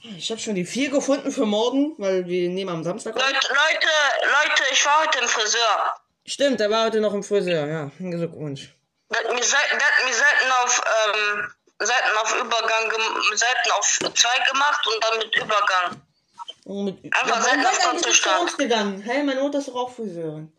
Ich 0.00 0.30
habe 0.30 0.40
schon 0.40 0.54
die 0.54 0.64
vier 0.64 0.90
gefunden 0.90 1.30
für 1.32 1.46
morgen, 1.46 1.94
weil 1.98 2.26
wir 2.26 2.48
nehmen 2.48 2.70
am 2.70 2.84
Samstag. 2.84 3.14
Leute, 3.14 3.26
Leute, 3.32 3.88
Leute, 4.22 4.62
ich 4.72 4.84
war 4.84 5.02
heute 5.04 5.18
im 5.20 5.28
Friseur. 5.28 5.94
Stimmt, 6.24 6.60
der 6.60 6.70
war 6.70 6.86
heute 6.86 7.00
noch 7.00 7.14
im 7.14 7.22
Friseur, 7.22 7.66
ja. 7.66 7.90
Glückwunsch. 7.98 8.72
Wir, 9.08 9.18
sollten- 9.20 9.78
wir 10.06 10.14
sollten 10.14 10.52
auf, 10.62 10.82
ähm, 11.14 11.52
Seiten 11.78 12.16
auf 12.20 12.34
Übergang, 12.34 12.90
Seiten 13.34 13.70
auf 13.72 13.98
2 14.14 14.52
gemacht 14.52 14.86
und 14.92 15.04
dann 15.04 15.18
mit 15.18 15.36
Übergang. 15.36 16.02
Oh, 16.64 16.82
mit, 16.82 17.04
Einfach 17.04 17.28
warum 17.28 17.42
Seiten 17.42 17.66
auf 17.66 17.72
ihr 17.78 17.90
eigentlich 17.90 18.06
nicht 18.06 18.22
zu 18.22 18.28
Kontostand. 18.28 18.40
uns 18.42 18.56
gegangen? 18.56 19.02
Hey, 19.02 19.22
meine 19.22 19.40
Mutter 19.40 19.58
ist 19.58 19.68
doch 19.68 19.74
auch 19.76 19.92
Friseurin. 19.94 20.52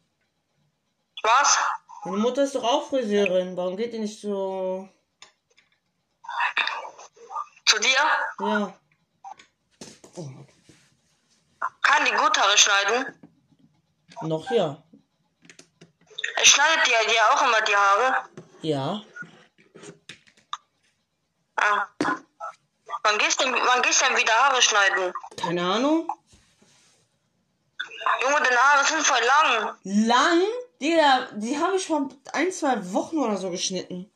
Was? 1.24 1.58
Meine 2.08 2.22
Mutter 2.22 2.44
ist 2.44 2.56
doch 2.56 2.64
auch 2.64 2.88
Friseurin. 2.88 3.58
Warum 3.58 3.76
geht 3.76 3.92
ihr 3.94 4.00
nicht 4.00 4.22
so... 4.22 4.88
Zu 7.66 7.80
dir? 7.80 7.98
Ja. 8.40 8.74
Kann 11.82 12.06
die 12.06 12.12
gut 12.12 12.38
Haare 12.40 12.58
schneiden? 12.58 13.20
Noch 14.22 14.50
ja. 14.52 14.82
Er 16.38 16.46
schneidet 16.46 16.88
dir 16.88 16.94
ja 17.14 17.24
auch 17.34 17.42
immer 17.42 17.62
die 17.62 17.76
Haare. 17.76 18.30
Ja. 18.62 19.02
Ah. 21.58 21.88
Wann 23.04 23.18
gehst 23.18 23.42
du 23.42 23.52
wann 23.52 23.82
gehst 23.82 24.02
du 24.02 24.06
denn 24.06 24.18
wieder 24.18 24.34
Haare 24.34 24.62
schneiden? 24.62 25.12
Keine 25.36 25.62
Ahnung. 25.62 26.10
Junge, 28.22 28.42
deine 28.44 28.58
Haare 28.58 28.86
sind 28.86 29.06
voll 29.06 29.26
lang. 29.26 29.78
Lang? 29.84 30.42
Die, 30.80 30.96
da- 30.96 31.30
die 31.34 31.58
habe 31.58 31.76
ich 31.76 31.86
vor 31.88 32.10
ein, 32.34 32.52
zwei 32.52 32.94
Wochen 32.94 33.18
oder 33.20 33.38
so 33.38 33.50
geschnitten. 33.50 34.12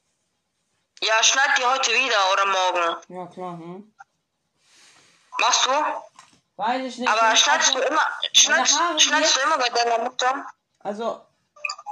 Ja, 1.04 1.24
schneid 1.24 1.50
die 1.58 1.66
heute 1.66 1.92
wieder 1.92 2.18
oder 2.34 2.46
morgen. 2.46 3.16
Ja, 3.18 3.26
klar. 3.28 3.58
Hm? 3.58 3.94
Machst 5.40 5.66
du? 5.66 5.72
Weiß 6.58 6.84
ich 6.86 6.98
nicht. 7.00 7.10
Aber 7.10 7.34
Ich- 7.34 7.40
schneidest 7.40 7.74
du 7.74 7.78
also, 7.80 7.88
immer, 7.90 8.02
schneidest, 8.34 8.78
schneidest 9.02 9.36
du 9.36 9.40
immer 9.42 9.58
bei 9.58 9.70
deiner 9.70 10.04
Mutter? 10.04 10.46
Also, 10.80 11.22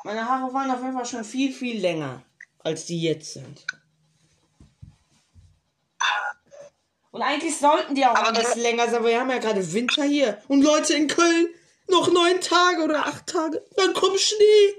meine 0.04 0.28
Haare 0.30 0.54
waren 0.54 0.70
auf 0.70 0.82
jeden 0.82 0.94
Fall 0.94 1.06
schon 1.06 1.24
viel, 1.24 1.52
viel 1.52 1.80
länger, 1.82 2.22
als 2.60 2.86
die 2.86 3.02
jetzt 3.02 3.34
sind. 3.34 3.66
Und 7.12 7.24
eigentlich 7.24 7.58
sollten 7.58 7.96
die 7.96 8.06
auch 8.06 8.14
Aber 8.14 8.28
ein 8.28 8.36
bisschen 8.36 8.62
länger 8.62 8.86
sein, 8.86 8.98
aber 9.00 9.08
wir 9.10 9.20
haben 9.20 9.32
ja 9.32 9.40
gerade 9.40 9.74
Winter 9.74 10.04
hier. 10.04 10.42
Und 10.48 10.62
Leute 10.62 10.94
in 10.94 11.08
Köln, 11.08 11.48
noch 11.90 12.12
neun 12.12 12.42
Tage 12.42 12.84
oder 12.84 13.06
acht 13.06 13.28
Tage, 13.28 13.66
dann 13.76 13.94
kommt 13.94 14.20
Schnee. 14.20 14.76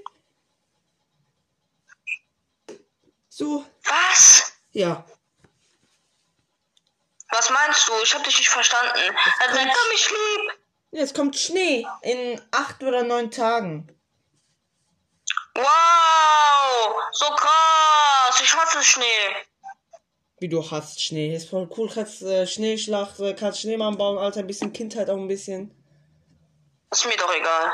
So, 3.28 3.64
Was? 3.84 4.52
ja. 4.72 5.04
Was 7.32 7.48
meinst 7.50 7.88
du? 7.88 7.92
Ich 8.02 8.14
hab 8.14 8.24
dich 8.24 8.38
nicht 8.38 8.48
verstanden. 8.48 8.92
Also, 9.40 9.54
dann 9.56 9.68
komm 9.68 9.92
ich 9.94 10.10
lieb. 10.10 10.60
Jetzt 10.92 11.14
kommt 11.14 11.38
Schnee 11.38 11.86
in 12.02 12.40
acht 12.50 12.82
oder 12.82 13.04
neun 13.04 13.30
Tagen. 13.30 13.88
Wow, 15.54 17.00
so 17.12 17.26
krass. 17.26 18.40
Ich 18.42 18.54
hasse 18.54 18.82
Schnee. 18.82 19.04
Wie 20.40 20.48
du 20.48 20.68
hast 20.68 21.00
Schnee. 21.00 21.34
Ist 21.34 21.48
voll 21.50 21.68
cool, 21.76 21.88
kannst 21.92 22.22
äh, 22.22 22.46
Schneeschlag, 22.46 23.18
äh, 23.20 23.34
kannst 23.34 23.60
Schneemann 23.60 23.96
bauen, 23.96 24.18
Alter, 24.18 24.40
ein 24.40 24.46
bisschen 24.46 24.72
Kindheit 24.72 25.08
auch 25.10 25.16
ein 25.16 25.28
bisschen. 25.28 25.79
Ist 26.90 27.06
mir 27.06 27.16
doch 27.16 27.32
egal. 27.34 27.72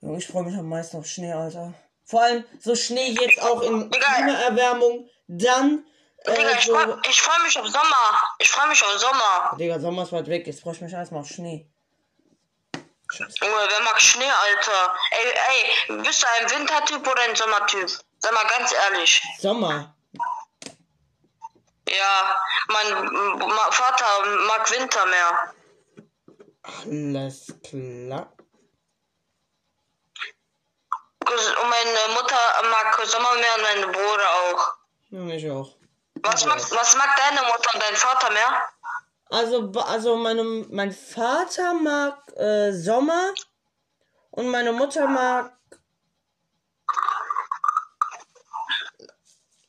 Ja, 0.00 0.16
Ich 0.16 0.26
freue 0.26 0.44
mich 0.44 0.56
am 0.56 0.68
meisten 0.68 0.96
auf 0.98 1.06
Schnee, 1.06 1.32
Alter. 1.32 1.74
Vor 2.04 2.22
allem 2.22 2.44
so 2.60 2.76
Schnee 2.76 3.08
jetzt 3.20 3.40
auch 3.42 3.62
in. 3.62 3.90
Klimaerwärmung. 3.90 5.08
Dann. 5.26 5.84
Äh, 6.24 6.34
Digga, 6.36 6.50
ich 6.52 6.64
so, 6.66 6.74
freu, 6.74 6.96
ich 7.08 7.20
freu 7.20 7.42
mich 7.44 7.58
auf 7.58 7.66
Sommer. 7.66 8.20
Ich 8.38 8.48
freu 8.50 8.66
mich 8.68 8.82
auf 8.82 8.92
Sommer. 8.98 9.56
Digga, 9.58 9.80
Sommer 9.80 10.02
ist 10.04 10.12
weit 10.12 10.28
weg. 10.28 10.46
Jetzt 10.46 10.62
freue 10.62 10.74
ich 10.74 10.80
mich 10.80 10.92
erstmal 10.92 11.22
auf 11.22 11.28
Schnee. 11.28 11.68
Scheiße. 13.12 13.34
Junge, 13.40 13.54
wer 13.68 13.80
mag 13.84 14.00
Schnee, 14.00 14.24
Alter? 14.24 14.94
Ey, 15.10 15.34
ey, 15.88 16.02
bist 16.02 16.22
du 16.22 16.26
ein 16.40 16.50
Wintertyp 16.50 17.06
oder 17.06 17.22
ein 17.22 17.34
Sommertyp? 17.36 17.88
Sag 18.18 18.32
mal 18.32 18.44
ganz 18.56 18.72
ehrlich. 18.72 19.22
Sommer. 19.40 19.94
Ja, 21.88 22.36
mein 22.68 22.92
m- 23.06 23.38
ma- 23.38 23.70
Vater 23.70 24.26
mag 24.48 24.70
Winter 24.72 25.06
mehr. 25.06 25.54
Alles 26.66 27.54
klar. 27.62 28.32
Und 31.20 31.70
meine 31.70 32.14
Mutter 32.14 32.38
mag 32.70 33.06
Sommer 33.06 33.34
mehr 33.34 33.54
und 33.56 33.62
meine 33.62 33.86
Bruder 33.92 34.28
auch. 34.40 34.76
Ja, 35.10 35.26
ich 35.34 35.50
auch. 35.50 35.76
Was 36.22 36.42
Ja. 36.42 36.48
mag, 36.48 36.58
was 36.70 36.96
mag 36.96 37.16
deine 37.16 37.42
Mutter 37.42 37.70
und 37.74 37.82
dein 37.82 37.96
Vater 37.96 38.30
mehr? 38.32 38.62
Also, 39.30 39.72
also 39.80 40.16
meine, 40.16 40.44
mein 40.44 40.92
Vater 40.92 41.74
mag 41.74 42.32
äh, 42.36 42.72
Sommer 42.72 43.34
und 44.30 44.48
meine 44.48 44.72
Mutter 44.72 45.06
mag. 45.06 45.52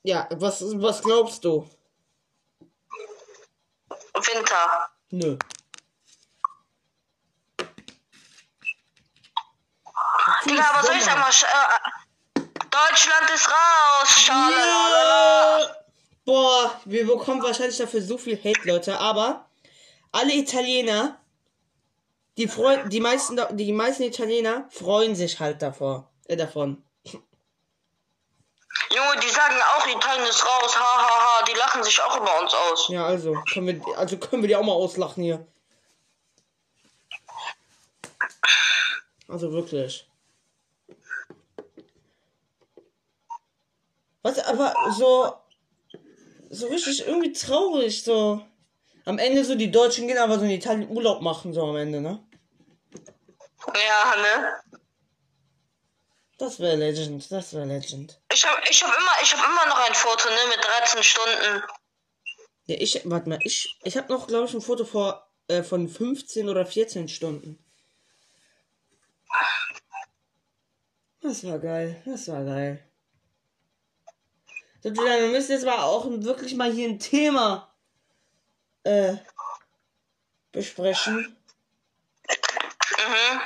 Ja, 0.03 0.27
was, 0.31 0.61
was 0.61 1.01
glaubst 1.01 1.43
du? 1.43 1.69
Winter. 4.13 4.89
Nö. 5.11 5.37
Ich 11.07 11.13
sagen, 11.13 11.23
was, 11.25 11.43
äh, 11.43 12.41
Deutschland 12.69 13.29
ist 13.33 13.49
raus. 13.49 14.27
Ja. 14.27 15.75
Boah, 16.25 16.81
wir 16.83 17.07
bekommen 17.07 17.41
wahrscheinlich 17.41 17.77
dafür 17.77 18.01
so 18.01 18.17
viel 18.17 18.37
Hate, 18.37 18.67
Leute, 18.67 18.99
aber 18.99 19.45
alle 20.11 20.33
Italiener, 20.33 21.17
die 22.37 22.49
freuen, 22.49 22.89
die 22.89 22.99
meisten, 22.99 23.39
die 23.51 23.71
meisten 23.71 24.03
Italiener 24.03 24.67
freuen 24.69 25.15
sich 25.15 25.39
halt 25.39 25.61
davor, 25.61 26.11
äh, 26.25 26.35
davon. 26.35 26.83
Junge, 28.89 29.19
die 29.21 29.29
sagen 29.29 29.55
auch, 29.75 29.87
Italien 29.87 30.27
ist 30.27 30.45
raus. 30.45 30.75
Ha, 30.77 30.81
ha, 30.81 31.39
ha. 31.39 31.45
Die 31.45 31.57
lachen 31.57 31.83
sich 31.83 32.01
auch 32.01 32.17
über 32.17 32.41
uns 32.41 32.53
aus. 32.53 32.89
Ja, 32.89 33.05
also 33.05 33.33
können 33.53 33.67
wir, 33.67 33.97
also 33.97 34.17
können 34.17 34.43
wir 34.43 34.47
die 34.47 34.55
auch 34.55 34.63
mal 34.63 34.73
auslachen 34.73 35.23
hier. 35.23 35.47
Also 39.27 39.51
wirklich. 39.51 40.07
Was, 44.27 44.39
aber 44.39 44.75
so, 44.97 45.33
so 46.49 46.67
richtig 46.67 47.07
irgendwie 47.07 47.31
traurig, 47.31 48.03
so. 48.03 48.45
Am 49.05 49.19
Ende 49.19 49.45
so 49.45 49.55
die 49.55 49.71
Deutschen 49.71 50.05
gehen 50.05 50.17
aber 50.17 50.37
so 50.37 50.43
in 50.43 50.51
Italien 50.51 50.89
Urlaub 50.89 51.21
machen, 51.21 51.53
so 51.53 51.63
am 51.63 51.77
Ende, 51.77 52.01
ne? 52.01 52.21
Ja, 53.67 54.21
ne? 54.21 54.79
Das 56.37 56.59
wäre 56.59 56.75
Legend, 56.75 57.31
das 57.31 57.53
wäre 57.53 57.65
Legend. 57.65 58.19
Ich 58.33 58.45
hab, 58.45 58.69
ich 58.69 58.83
hab 58.83 58.89
immer, 58.89 59.11
ich 59.23 59.33
hab 59.33 59.45
immer 59.45 59.65
noch 59.69 59.87
ein 59.87 59.95
Foto, 59.95 60.27
ne, 60.27 60.35
mit 60.49 60.65
13 60.65 61.03
Stunden. 61.03 61.63
Ja, 62.65 62.75
ich, 62.79 63.01
warte 63.05 63.29
mal, 63.29 63.39
ich, 63.43 63.79
ich 63.83 63.95
habe 63.95 64.11
noch, 64.11 64.27
glaube 64.27 64.45
ich, 64.47 64.53
ein 64.53 64.59
Foto 64.59 64.83
vor, 64.83 65.25
äh, 65.47 65.63
von 65.63 65.87
15 65.87 66.49
oder 66.49 66.65
14 66.65 67.07
Stunden. 67.07 67.63
Das 71.21 71.45
war 71.45 71.59
geil, 71.59 72.01
das 72.05 72.27
war 72.27 72.43
geil. 72.43 72.86
So, 74.87 74.93
Julian, 74.93 75.19
wir 75.21 75.27
müssen 75.29 75.51
jetzt 75.51 75.65
mal 75.65 75.79
auch 75.83 76.05
wirklich 76.09 76.55
mal 76.55 76.71
hier 76.71 76.87
ein 76.87 76.97
Thema 76.99 77.69
äh, 78.83 79.15
besprechen, 80.53 81.35
Mhm. 82.97 83.41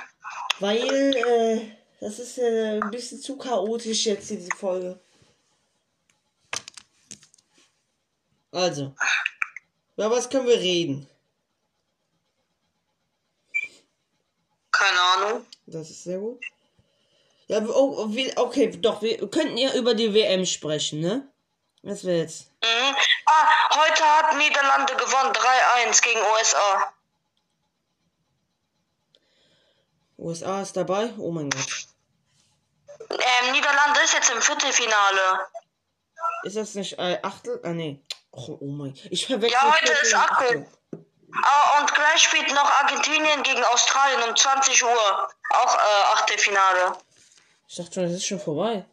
weil 0.60 1.16
äh, 1.16 1.62
das 2.00 2.20
ist 2.20 2.38
äh, 2.38 2.80
ein 2.80 2.92
bisschen 2.92 3.20
zu 3.20 3.38
chaotisch 3.38 4.06
jetzt 4.06 4.30
diese 4.30 4.50
Folge. 4.56 5.00
Also, 8.52 8.94
über 9.96 10.12
was 10.12 10.30
können 10.30 10.46
wir 10.48 10.60
reden? 10.60 11.08
Keine 14.72 15.00
Ahnung. 15.02 15.46
Das 15.66 15.90
ist 15.90 16.04
sehr 16.04 16.20
gut. 16.20 16.40
Ja, 17.48 17.64
oh, 17.68 18.14
wir- 18.14 18.34
okay, 18.38 18.70
doch, 18.80 19.02
wir 19.02 19.18
könnten 19.30 19.58
ja 19.58 19.74
über 19.74 19.96
die 19.96 20.14
WM 20.14 20.46
sprechen, 20.46 21.00
ne? 21.00 21.31
Was 21.84 22.04
jetzt? 22.04 22.52
Mhm. 22.64 22.96
Ah, 23.26 23.48
heute 23.76 24.04
hat 24.04 24.38
Niederlande 24.38 24.96
gewonnen, 24.96 25.34
3-1 25.34 26.02
gegen 26.04 26.20
USA. 26.20 26.94
USA 30.18 30.62
ist 30.62 30.78
dabei? 30.78 31.12
Oh 31.18 31.32
mein 31.32 31.50
Gott. 31.50 31.88
Ähm, 33.10 33.52
Niederlande 33.52 34.00
ist 34.02 34.14
jetzt 34.14 34.30
im 34.30 34.42
Viertelfinale. 34.42 35.48
Ist 36.44 36.56
das 36.56 36.76
nicht 36.76 37.00
äh, 37.00 37.20
Achtel? 37.24 37.60
Ah, 37.64 37.70
nee. 37.70 38.00
Oh, 38.32 38.58
oh 38.60 38.68
mein 38.68 38.94
Ich 39.10 39.26
verwechsel. 39.26 39.60
Ja, 39.60 39.74
heute 39.74 39.92
ist 39.92 40.14
Achtel. 40.14 40.68
Ah, 41.44 41.80
und 41.80 41.94
gleich 41.94 42.22
spielt 42.22 42.54
noch 42.54 42.70
Argentinien 42.82 43.42
gegen 43.42 43.64
Australien 43.64 44.22
um 44.30 44.36
20 44.36 44.84
Uhr. 44.84 45.30
Auch 45.50 45.76
äh, 45.76 46.14
Achtelfinale. 46.14 46.98
Ich 47.68 47.78
dachte 47.78 47.94
schon, 47.94 48.04
das 48.04 48.14
ist 48.14 48.28
schon 48.28 48.40
vorbei. 48.40 48.86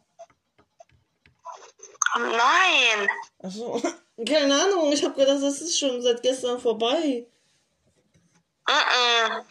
Nein. 2.17 3.09
Achso. 3.43 3.81
Keine 4.27 4.53
Ahnung, 4.63 4.91
ich 4.91 5.03
habe 5.03 5.15
gedacht, 5.15 5.41
das 5.41 5.61
ist 5.61 5.79
schon 5.79 6.01
seit 6.01 6.21
gestern 6.21 6.59
vorbei. 6.59 7.25
Mhm. 8.67 9.45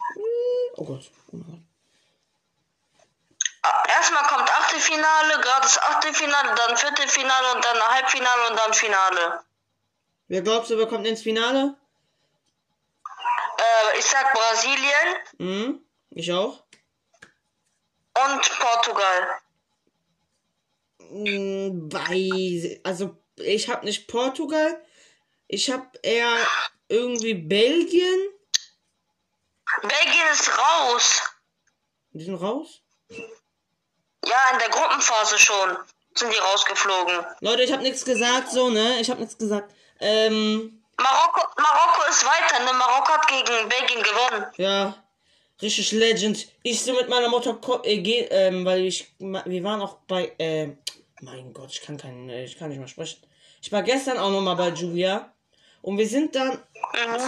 Oh 0.76 0.84
Gott. 0.84 1.10
Oh 1.32 1.36
mein 1.36 1.46
Gott. 1.46 1.60
Erstmal 3.88 4.22
kommt 4.24 4.48
Achtelfinale, 4.50 5.40
gerade 5.40 5.62
das 5.62 5.78
Achtelfinale, 5.78 6.54
dann 6.54 6.76
Viertelfinale 6.76 7.54
und 7.54 7.64
dann 7.64 7.80
Halbfinale 7.80 8.50
und 8.50 8.56
dann 8.58 8.72
Finale. 8.74 9.42
Wer 10.28 10.42
glaubst 10.42 10.70
du, 10.70 10.78
wer 10.78 10.86
kommt 10.86 11.06
ins 11.06 11.22
Finale? 11.22 11.74
Äh, 13.58 13.98
ich 13.98 14.04
sag 14.04 14.32
Brasilien 14.32 15.16
Hm? 15.38 15.84
Ich 16.10 16.32
auch. 16.32 16.62
und 18.14 18.58
Portugal. 18.58 19.40
Weiß. 21.10 22.80
Also, 22.84 23.16
ich 23.36 23.68
habe 23.68 23.84
nicht 23.84 24.08
Portugal. 24.08 24.82
Ich 25.46 25.70
habe 25.70 25.86
eher 26.02 26.36
irgendwie 26.88 27.34
Belgien. 27.34 28.28
Belgien 29.82 30.26
ist 30.32 30.50
raus. 30.58 31.22
Die 32.12 32.24
sind 32.24 32.36
raus. 32.36 32.82
Ja, 33.10 34.50
in 34.52 34.58
der 34.58 34.68
Gruppenphase 34.68 35.38
schon 35.38 35.76
sind 36.14 36.32
die 36.32 36.38
rausgeflogen. 36.38 37.24
Leute, 37.40 37.62
ich 37.62 37.72
habe 37.72 37.82
nichts 37.82 38.04
gesagt, 38.04 38.50
so, 38.50 38.70
ne? 38.70 39.00
Ich 39.00 39.08
habe 39.10 39.20
nichts 39.20 39.38
gesagt. 39.38 39.72
Ähm, 40.00 40.82
Marokko, 40.96 41.46
Marokko 41.56 42.10
ist 42.10 42.24
weiter, 42.26 42.64
ne? 42.64 42.72
Marokko 42.72 43.12
hat 43.12 43.28
gegen 43.28 43.68
Belgien 43.68 44.02
gewonnen. 44.02 44.46
ja. 44.56 45.04
Richtig 45.60 45.90
Legend. 45.90 46.46
Ich 46.62 46.84
so 46.84 46.92
mit 46.92 47.08
meiner 47.08 47.28
Mutter, 47.28 47.58
äh, 47.82 47.98
geh, 47.98 48.20
ähm, 48.30 48.64
weil 48.64 48.84
ich, 48.84 49.12
wir 49.18 49.64
waren 49.64 49.80
auch 49.80 49.96
bei, 50.06 50.32
äh, 50.38 50.76
mein 51.20 51.52
Gott, 51.52 51.70
ich 51.72 51.80
kann 51.80 51.96
keinen, 51.96 52.28
äh, 52.28 52.44
ich 52.44 52.56
kann 52.56 52.70
nicht 52.70 52.78
mal 52.78 52.88
sprechen. 52.88 53.20
Ich 53.60 53.72
war 53.72 53.82
gestern 53.82 54.18
auch 54.18 54.30
nochmal 54.30 54.56
bei 54.56 54.70
Julia. 54.70 55.32
Und 55.82 55.98
wir 55.98 56.08
sind 56.08 56.34
dann 56.34 56.58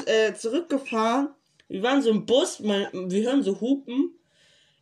äh, 0.07 0.35
zurückgefahren. 0.35 1.35
Wir 1.69 1.83
waren 1.83 2.03
so 2.03 2.11
im 2.11 2.27
Bus, 2.27 2.63
wir 2.63 3.23
hören 3.23 3.43
so 3.43 3.61
Hupen. 3.61 4.19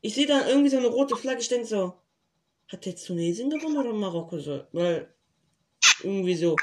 Ich 0.00 0.15
sehe 0.15 0.27
dann 0.27 0.49
irgendwie 0.49 0.71
so 0.71 0.79
eine 0.79 0.87
rote 0.87 1.17
Flagge. 1.17 1.41
Ich 1.41 1.49
denke 1.49 1.67
so, 1.67 1.95
hat 2.69 2.87
jetzt 2.87 3.07
Tunesien 3.07 3.50
gewonnen 3.50 3.77
oder 3.77 3.93
Marokko 3.93 4.38
so? 4.38 4.65
Weil, 4.73 5.12
irgendwie 6.03 6.35
so. 6.35 6.57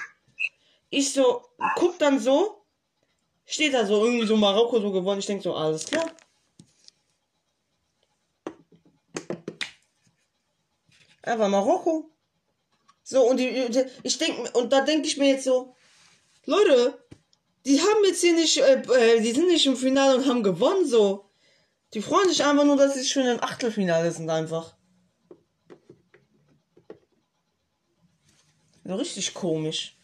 Ich 0.90 1.14
so, 1.14 1.44
guck 1.76 2.00
dann 2.00 2.20
so, 2.20 2.66
steht 3.46 3.74
da 3.74 3.86
so 3.86 4.04
irgendwie 4.04 4.26
so 4.26 4.36
Marokko 4.36 4.80
so 4.80 4.92
gewonnen. 4.92 5.20
Ich 5.20 5.26
denke 5.26 5.44
so, 5.44 5.54
alles 5.56 5.86
klar. 5.86 6.12
Aber 11.24 11.50
Marokko. 11.50 12.15
So, 13.08 13.30
und 13.30 13.38
die, 13.38 13.48
ich 14.02 14.18
denke, 14.18 14.50
und 14.58 14.74
da 14.74 14.82
denke 14.82 15.08
ich 15.08 15.18
mir 15.18 15.30
jetzt 15.30 15.44
so, 15.44 15.76
Leute, 16.46 17.06
die 17.64 17.80
haben 17.80 18.04
jetzt 18.04 18.22
hier 18.22 18.34
nicht, 18.34 18.58
äh, 18.58 18.82
äh, 18.82 19.22
die 19.22 19.32
sind 19.32 19.48
nicht 19.48 19.68
im 19.68 19.78
Finale 19.78 20.18
und 20.18 20.26
haben 20.26 20.42
gewonnen, 20.42 20.88
so. 20.88 21.30
Die 21.94 22.02
freuen 22.02 22.28
sich 22.30 22.44
einfach 22.44 22.66
nur, 22.66 22.78
dass 22.78 22.96
sie 22.96 23.06
schon 23.06 23.28
im 23.28 23.44
Achtelfinale 23.44 24.12
sind, 24.12 24.28
einfach. 24.28 24.76
So 28.84 28.96
richtig 28.96 29.36
komisch. 29.36 30.00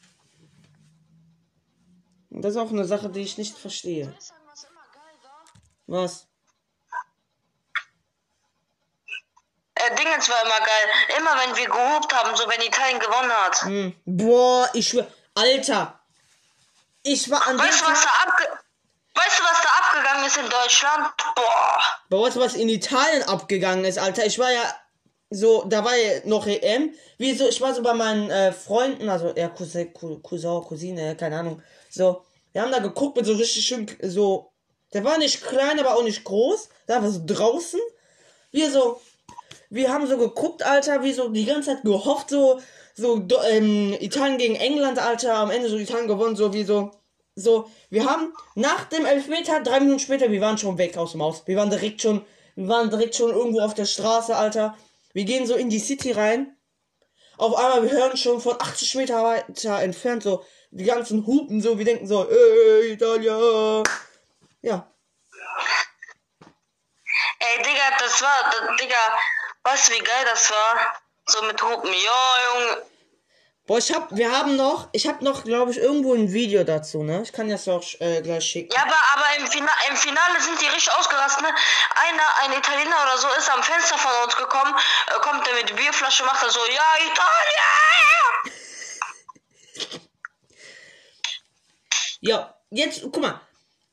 Und 2.30 2.44
das 2.44 2.52
ist 2.52 2.62
auch 2.62 2.70
eine 2.70 2.86
Sache, 2.86 3.10
die 3.10 3.22
ich 3.22 3.40
nicht 3.40 3.58
verstehe. 3.58 4.16
Was? 5.88 6.31
Äh, 9.88 9.96
Dingens 9.96 10.30
war 10.30 10.42
immer 10.44 10.60
geil. 10.60 11.18
Immer 11.18 11.32
wenn 11.42 11.56
wir 11.58 11.66
gehobt 11.66 12.14
haben, 12.14 12.36
so 12.36 12.44
wenn 12.48 12.62
Italien 12.62 13.00
gewonnen 13.00 13.32
hat. 13.32 13.62
Hm. 13.64 13.96
Boah, 14.06 14.70
ich 14.74 14.88
schwör. 14.90 15.08
Alter. 15.36 16.00
Ich 17.04 17.30
war 17.32 17.46
an 17.48 17.58
Weißt 17.58 17.82
du, 17.82 17.86
was 17.86 18.02
Tag. 18.02 18.10
da 18.26 18.30
abge 18.32 18.44
Weißt 19.14 19.40
du, 19.40 19.44
was 19.44 19.62
da 19.62 19.70
abgegangen 19.84 20.26
ist 20.26 20.38
in 20.38 20.50
Deutschland? 20.50 21.10
Boah. 21.36 21.82
Boah, 22.10 22.26
weißt 22.28 22.36
du, 22.38 22.40
was 22.40 22.54
in 22.56 22.70
Italien 22.70 23.24
abgegangen 23.24 23.84
ist, 23.86 23.98
Alter? 24.00 24.26
Ich 24.26 24.40
war 24.40 24.52
ja 24.52 24.64
so, 25.30 25.64
da 25.66 25.84
war 25.84 25.96
ja 25.96 26.22
noch 26.26 26.48
EM. 26.48 26.94
Wie 27.18 27.34
so, 27.34 27.48
ich 27.48 27.60
war 27.62 27.74
so 27.74 27.82
bei 27.82 27.94
meinen 27.94 28.30
äh, 28.30 28.52
Freunden, 28.54 29.10
also 29.10 29.34
ja, 29.36 29.50
Cousin, 29.50 29.94
Cou- 29.94 30.20
Cousin, 30.22 30.62
Cousine, 30.64 31.16
keine 31.18 31.40
Ahnung. 31.40 31.62
So, 31.90 32.26
wir 32.54 32.62
haben 32.62 32.72
da 32.72 32.80
geguckt 32.80 33.18
mit 33.18 33.26
so 33.26 33.34
richtig 33.34 33.66
schön, 33.66 33.86
so, 34.02 34.52
der 34.94 35.04
war 35.04 35.18
nicht 35.18 35.44
klein, 35.46 35.80
aber 35.80 35.96
auch 35.96 36.04
nicht 36.04 36.24
groß. 36.24 36.70
Da 36.88 37.02
war 37.02 37.10
so 37.10 37.22
draußen. 37.26 37.80
Wir 38.52 38.70
so, 38.72 39.02
wir 39.72 39.92
haben 39.92 40.06
so 40.06 40.18
geguckt, 40.18 40.64
Alter, 40.64 41.02
wie 41.02 41.14
so 41.14 41.30
die 41.30 41.46
ganze 41.46 41.74
Zeit 41.74 41.84
gehofft, 41.84 42.30
so, 42.30 42.62
so, 42.94 43.26
ähm, 43.50 43.96
Italien 44.00 44.38
gegen 44.38 44.56
England, 44.56 45.00
Alter, 45.00 45.36
am 45.36 45.50
Ende 45.50 45.70
so 45.70 45.78
Italien 45.78 46.10
gewonnen, 46.10 46.36
so 46.36 46.54
wie 46.54 46.66
so, 46.66 46.92
so, 47.36 47.72
wir 47.90 48.06
haben 48.06 48.34
nach 48.56 48.86
dem 48.86 49.06
Elfmeter, 49.06 49.62
drei 49.62 49.80
Minuten 49.80 50.00
später, 50.00 50.30
wir 50.30 50.42
waren 50.42 50.58
schon 50.58 50.78
weg 50.78 50.98
aus 50.98 51.14
dem 51.14 51.24
Haus. 51.24 51.44
Wir 51.48 51.56
waren 51.56 51.70
direkt 51.70 52.02
schon, 52.02 52.26
wir 52.56 52.68
waren 52.68 52.90
direkt 52.90 53.16
schon 53.16 53.32
irgendwo 53.32 53.62
auf 53.62 53.74
der 53.74 53.86
Straße, 53.86 54.36
Alter. 54.36 54.78
Wir 55.14 55.24
gehen 55.24 55.48
so 55.48 55.56
in 55.56 55.70
die 55.70 55.80
City 55.80 56.12
rein. 56.12 56.58
Auf 57.38 57.56
einmal, 57.56 57.84
wir 57.84 57.92
hören 57.92 58.18
schon 58.18 58.42
von 58.42 58.60
80 58.60 58.96
Meter 58.96 59.24
weiter 59.24 59.82
entfernt 59.82 60.24
so 60.24 60.44
die 60.72 60.84
ganzen 60.84 61.26
Hupen, 61.26 61.62
so, 61.62 61.78
wir 61.78 61.86
denken 61.86 62.08
so, 62.08 62.30
ey, 62.30 62.92
Italia. 62.92 63.84
Ja, 64.62 64.92
Ey, 67.44 67.58
Digga, 67.58 67.98
das 67.98 68.22
war, 68.22 68.78
Digga, 68.80 68.96
weißt 69.64 69.90
du, 69.90 69.94
wie 69.94 70.00
geil 70.00 70.26
das 70.26 70.50
war? 70.50 71.02
So 71.26 71.42
mit 71.44 71.62
Hupen. 71.62 71.92
Ja, 71.92 72.60
Junge. 72.60 72.86
Boah, 73.68 73.78
ich 73.78 73.94
hab, 73.94 74.14
wir 74.14 74.32
haben 74.32 74.56
noch, 74.56 74.90
ich 74.92 75.08
hab 75.08 75.22
noch, 75.22 75.44
glaube 75.44 75.72
ich, 75.72 75.78
irgendwo 75.78 76.14
ein 76.14 76.34
Video 76.34 76.64
dazu, 76.64 77.04
ne? 77.04 77.22
Ich 77.22 77.32
kann 77.32 77.48
das 77.48 77.68
auch 77.68 77.84
äh, 78.00 78.22
gleich 78.22 78.44
schicken. 78.44 78.74
Ja, 78.74 78.82
aber, 78.82 78.98
aber 79.14 79.26
im, 79.38 79.48
Fina 79.48 79.72
im 79.88 79.96
Finale 79.96 80.42
sind 80.42 80.60
die 80.60 80.66
richtig 80.66 80.92
ausgerastet, 80.92 81.44
ne? 81.44 81.50
Einer, 81.96 82.24
ein 82.42 82.60
Italiener 82.60 82.96
oder 83.04 83.18
so, 83.18 83.28
ist 83.38 83.50
am 83.50 83.62
Fenster 83.64 83.98
von 83.98 84.12
uns 84.26 84.36
gekommen, 84.36 84.76
äh, 85.08 85.20
kommt 85.22 85.46
der 85.46 85.54
mit 85.54 85.70
der 85.70 85.76
Bierflasche, 85.76 86.26
macht 86.26 86.44
er 86.44 86.50
so, 86.50 86.60
ja, 86.60 86.84
Italien! 87.12 88.32
Ja, 92.22 92.56
jetzt, 92.72 93.02
guck 93.04 93.22
mal. 93.22 93.42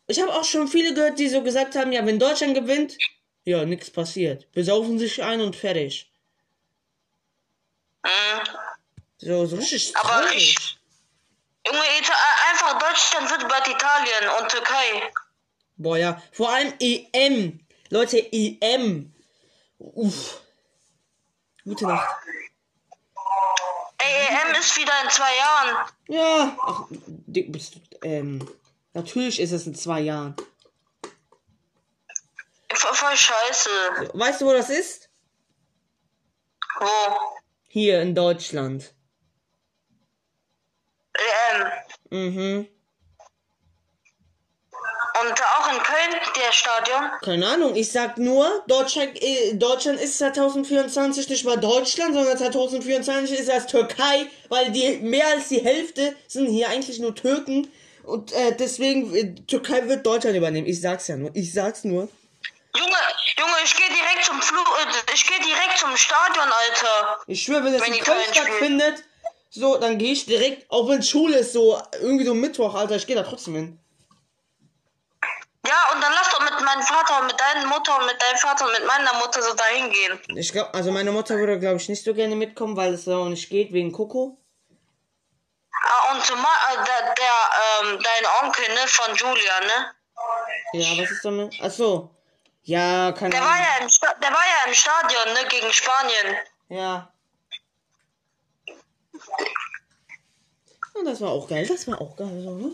Ich 0.07 0.21
habe 0.21 0.33
auch 0.33 0.45
schon 0.45 0.67
viele 0.67 0.95
gehört, 0.95 1.19
die 1.19 1.29
so 1.29 1.43
gesagt 1.43 1.77
haben, 1.77 1.93
ja, 1.93 2.05
wenn 2.07 2.19
Deutschland 2.19 2.55
gewinnt, 2.55 2.97
ja, 3.49 3.65
nichts 3.65 3.91
passiert. 3.91 4.51
Besaufen 4.53 4.99
sich 4.99 5.23
ein 5.23 5.41
und 5.41 5.57
fertig. 5.57 6.11
Mhm. 8.05 8.49
So, 9.19 9.47
so 9.47 9.57
richtig 9.57 9.97
Aber 9.97 10.09
traurig. 10.09 10.55
ich, 10.55 10.79
Junge, 11.67 11.83
Ita 11.99 12.13
einfach 12.51 12.79
Deutschland 12.79 13.31
wird 13.31 13.49
bald 13.49 13.67
Italien 13.69 14.41
und 14.41 14.49
Türkei. 14.51 15.13
Boah, 15.77 15.97
ja. 15.97 16.23
Vor 16.33 16.51
allem 16.51 16.73
EM. 16.79 17.61
Leute, 17.91 18.19
EM. 18.33 19.15
Uff. 19.79 20.41
Gute 21.65 21.87
Nacht. 21.87 22.09
Ey, 23.99 24.27
EM 24.29 24.61
ist 24.61 24.77
wieder 24.77 24.93
in 25.05 25.11
zwei 25.11 25.37
Jahren. 25.37 25.89
Ja. 26.09 26.57
Ach, 26.63 26.83
Dick, 26.91 27.51
bist 27.51 27.75
du, 27.75 27.81
ähm, 28.03 28.49
natürlich 28.93 29.41
ist 29.41 29.53
es 29.53 29.67
in 29.67 29.75
zwei 29.75 30.01
Jahren. 30.01 30.37
Voll, 32.79 33.17
scheiße. 33.17 33.71
Weißt 34.15 34.41
du, 34.41 34.47
wo 34.47 34.53
das 34.53 34.71
ist? 34.71 35.11
Wo? 36.79 36.87
Hier 37.69 38.01
in 38.03 38.15
Deutschland. 38.15 38.95
EM. 41.15 41.67
Mhm. 42.11 42.69
Und 45.21 45.33
auch 45.33 45.73
in 45.73 45.83
Köln, 45.83 46.21
der 46.37 46.53
Stadion. 46.53 47.11
Keine 47.23 47.49
Ahnung, 47.49 47.75
ich 47.75 47.91
sag 47.91 48.19
nur, 48.19 48.63
Deutschland, 48.69 49.21
äh, 49.21 49.55
Deutschland 49.55 50.01
ist 50.01 50.17
2024 50.19 51.29
nicht 51.29 51.45
mal 51.45 51.57
Deutschland, 51.57 52.15
sondern 52.15 52.39
2024 52.39 53.41
ist 53.41 53.49
das 53.49 53.67
Türkei, 53.67 54.27
weil 54.49 54.71
die 54.71 54.99
mehr 54.99 55.27
als 55.27 55.49
die 55.49 55.61
Hälfte 55.61 56.15
sind 56.29 56.47
hier 56.47 56.69
eigentlich 56.69 57.01
nur 57.01 57.17
Türken 57.17 57.69
und 58.05 58.33
äh, 58.33 58.55
deswegen 58.57 59.13
äh, 59.15 59.35
Türkei 59.35 59.89
wird 59.89 60.07
Deutschland 60.07 60.37
übernehmen. 60.37 60.69
Ich 60.69 60.81
sag's 60.81 61.09
ja 61.09 61.17
nur, 61.17 61.31
ich 61.35 61.53
sag's 61.53 61.83
nur. 61.83 62.09
Junge, 62.79 62.97
Junge, 63.39 63.57
ich 63.65 63.75
gehe 63.77 63.89
direkt 63.89 64.25
zum 64.25 64.41
Flug, 64.41 64.67
äh, 64.81 65.13
ich 65.13 65.27
gehe 65.27 65.41
direkt 65.41 65.79
zum 65.79 65.97
Stadion, 65.97 66.47
Alter. 66.47 67.21
Ich 67.27 67.43
schwöre, 67.43 67.65
wenn 67.65 67.75
es 67.75 67.83
Wenn 67.83 67.95
in 67.95 68.05
Köln 68.05 68.33
stattfindet, 68.33 69.05
so, 69.51 69.77
dann 69.79 69.99
gehe 69.99 70.13
ich 70.13 70.27
direkt, 70.27 70.71
auch 70.71 70.89
wenn 70.89 71.03
Schule 71.03 71.39
ist, 71.39 71.53
so 71.53 71.81
irgendwie 72.01 72.25
so 72.25 72.35
Mittwoch, 72.35 72.75
Alter, 72.75 72.97
ich 72.97 73.07
gehe 73.07 73.17
da 73.17 73.23
trotzdem 73.23 73.55
hin. 73.55 73.81
Ja, 75.67 75.91
und 75.93 76.03
dann 76.03 76.13
lass 76.13 76.31
doch 76.31 76.41
mit 76.41 76.65
meinem 76.65 76.83
Vater 76.83 77.21
und 77.21 77.27
mit 77.27 77.39
deiner 77.39 77.67
Mutter 77.67 77.99
und 77.99 78.07
mit 78.07 78.23
deinem 78.23 78.39
Vater 78.39 78.65
und 78.65 78.73
mit 78.73 78.87
meiner 78.87 79.13
Mutter 79.15 79.43
so 79.43 79.53
dahin 79.55 79.91
gehen. 79.91 80.21
Ich 80.39 80.53
glaube, 80.53 80.73
also 80.73 80.93
meine 80.93 81.13
Mutter 81.13 81.37
würde, 81.37 81.59
glaube 81.59 81.77
ich, 81.77 81.89
nicht 81.89 82.05
so 82.05 82.15
gerne 82.15 82.37
mitkommen, 82.37 82.77
weil 82.77 82.95
es 82.95 83.09
auch 83.09 83.27
nicht 83.27 83.51
geht 83.51 83.73
wegen 83.73 83.93
Coco. 83.93 84.39
Ah, 85.73 86.13
und 86.13 86.25
zumal 86.25 86.57
äh, 86.73 86.85
der, 86.85 87.15
der 87.15 87.93
ähm, 87.93 88.03
dein 88.03 88.47
Onkel, 88.47 88.67
ne, 88.69 88.87
von 88.87 89.15
Julia, 89.15 89.61
ne? 89.61 89.95
Ja, 90.73 91.03
was 91.03 91.11
ist 91.11 91.25
damit? 91.25 91.55
Ach 91.63 91.71
so. 91.71 92.11
Ja, 92.63 93.13
keine 93.13 93.31
Der 93.31 93.41
war 93.41 93.49
Ahnung. 93.53 93.65
ja 93.65 93.83
im 93.83 93.89
Sta 93.89 94.15
der 94.15 94.31
war 94.33 94.43
ja 94.45 94.69
im 94.69 94.75
Stadion, 94.75 95.33
ne, 95.33 95.47
gegen 95.49 95.73
Spanien. 95.73 96.37
Ja. 96.69 97.13
Und 100.95 101.05
das 101.05 101.21
war 101.21 101.31
auch 101.31 101.49
geil, 101.49 101.67
das 101.67 101.87
war 101.87 102.01
auch 102.01 102.17
geil, 102.17 102.43
so, 102.45 102.51
ne? 102.55 102.73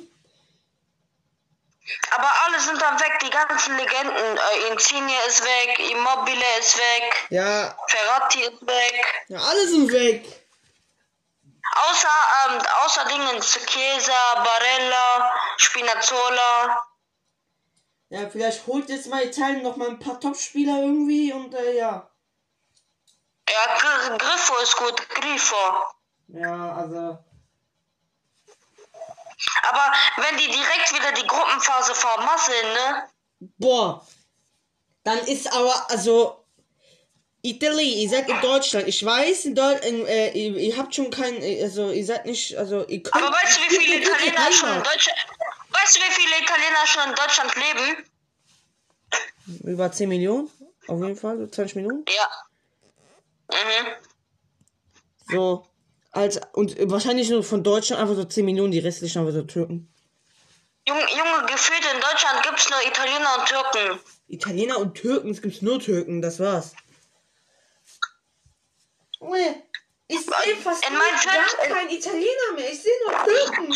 Aber 2.13 2.31
alle 2.47 2.59
sind 2.61 2.81
dann 2.81 2.99
weg, 2.99 3.19
die 3.23 3.29
ganzen 3.31 3.77
Legenden. 3.77 4.39
Äh, 4.39 4.73
Insigne 4.73 5.13
ist 5.29 5.45
weg, 5.45 5.79
Immobile 5.91 6.45
ist 6.59 6.79
weg, 6.79 7.27
Ja, 7.29 7.77
Ferrati 7.89 8.41
ist 8.43 8.67
weg. 8.67 9.25
ja, 9.29 9.39
alle 9.39 9.69
sind 9.69 9.93
weg. 9.93 10.25
Außer, 11.91 12.09
ähm, 12.49 12.63
außer 12.85 13.05
Dingens, 13.07 13.59
Käse, 13.67 14.13
Barella, 14.37 15.35
Spinazzola. 15.59 16.87
Ja, 18.15 18.31
vielleicht 18.31 18.65
holt 18.69 18.89
jetzt 18.91 19.09
mal 19.09 19.25
Italien 19.25 19.65
noch 19.65 19.75
mal 19.77 19.89
ein 19.89 19.99
paar 19.99 20.21
Topspieler 20.21 20.83
irgendwie 20.83 21.33
und 21.33 21.53
äh, 21.53 21.77
ja. 21.77 22.09
Ja, 23.51 23.77
Gr 23.77 24.19
Griffo 24.19 24.57
ist 24.63 24.77
gut, 24.77 25.09
Grifo. 25.09 25.57
Ja, 26.29 26.77
also. 26.77 27.19
Aber 29.69 29.93
wenn 30.19 30.37
die 30.37 30.47
direkt 30.47 30.95
wieder 30.95 31.11
die 31.11 31.27
Gruppenphase 31.27 31.93
vermasseln, 31.93 32.73
ne? 32.73 33.09
Boah. 33.59 34.07
Dann 35.03 35.19
ist 35.19 35.53
aber, 35.53 35.91
also. 35.91 36.41
Italy, 37.43 38.03
ihr 38.03 38.09
seid 38.09 38.29
in 38.29 38.41
Deutschland. 38.41 38.87
Ich 38.87 39.05
weiß, 39.05 39.47
in 39.47 39.57
Deutschland, 39.57 40.09
äh, 40.09 40.31
ihr, 40.31 40.57
ihr 40.57 40.77
habt 40.79 40.95
schon 40.95 41.11
kein, 41.11 41.43
also 41.61 41.91
ihr 41.91 42.07
seid 42.07 42.27
nicht, 42.27 42.57
also 42.57 42.87
ihr 42.87 43.03
könnt. 43.03 43.23
Aber 43.23 43.35
weißt 43.35 43.59
du, 43.59 43.63
wie 43.63 43.85
viele 43.85 44.03
Italiener 44.03 44.53
schon 44.53 44.69
in. 44.71 44.83
Deutschland, 44.83 45.19
weißt 45.75 45.97
du, 45.97 46.01
wie 46.01 46.13
viele 46.13 46.43
Italiener 46.43 46.87
schon 46.87 47.09
in 47.11 47.15
Deutschland 47.15 47.55
leben? 47.57 48.11
Über 49.65 49.93
10 49.93 50.09
Millionen? 50.09 50.51
Auf 50.87 51.01
jeden 51.01 51.17
Fall, 51.17 51.39
so 51.39 51.47
20 51.47 51.77
Millionen. 51.77 52.05
Ja. 52.09 52.29
Mhm. 53.51 53.87
So. 55.29 55.67
Als, 56.13 56.41
und 56.53 56.77
wahrscheinlich 56.91 57.29
nur 57.29 57.43
von 57.43 57.65
Deutschland 57.65 58.01
einfach 58.01 58.15
so 58.15 58.25
10 58.25 58.45
Millionen, 58.45 58.71
die 58.71 58.79
restlichen 58.79 59.21
aber 59.21 59.33
so 59.33 59.43
Türken. 59.43 59.93
Junge, 60.87 61.01
Junge, 61.01 61.47
gefühlt 61.47 61.85
in 61.93 62.01
Deutschland 62.01 62.43
gibt's 62.43 62.71
nur 62.71 62.79
Italiener 62.87 63.39
und 63.39 63.49
Türken. 63.49 64.01
Italiener 64.29 64.79
und 64.79 64.95
Türken, 64.95 65.31
es 65.31 65.43
gibt 65.43 65.63
nur 65.63 65.81
Türken, 65.81 66.23
das 66.23 66.39
war's. 66.39 66.75
Junge, 69.19 69.63
ich 70.07 70.21
sehe 70.21 70.57
fast 70.57 70.87
In 70.87 70.93
meinem 70.93 71.21
gar 71.25 71.69
keinen 71.69 71.91
Italiener 71.91 72.53
mehr, 72.55 72.71
ich 72.71 72.83
sehe 72.83 72.93
nur 73.07 73.25
Türken. 73.25 73.75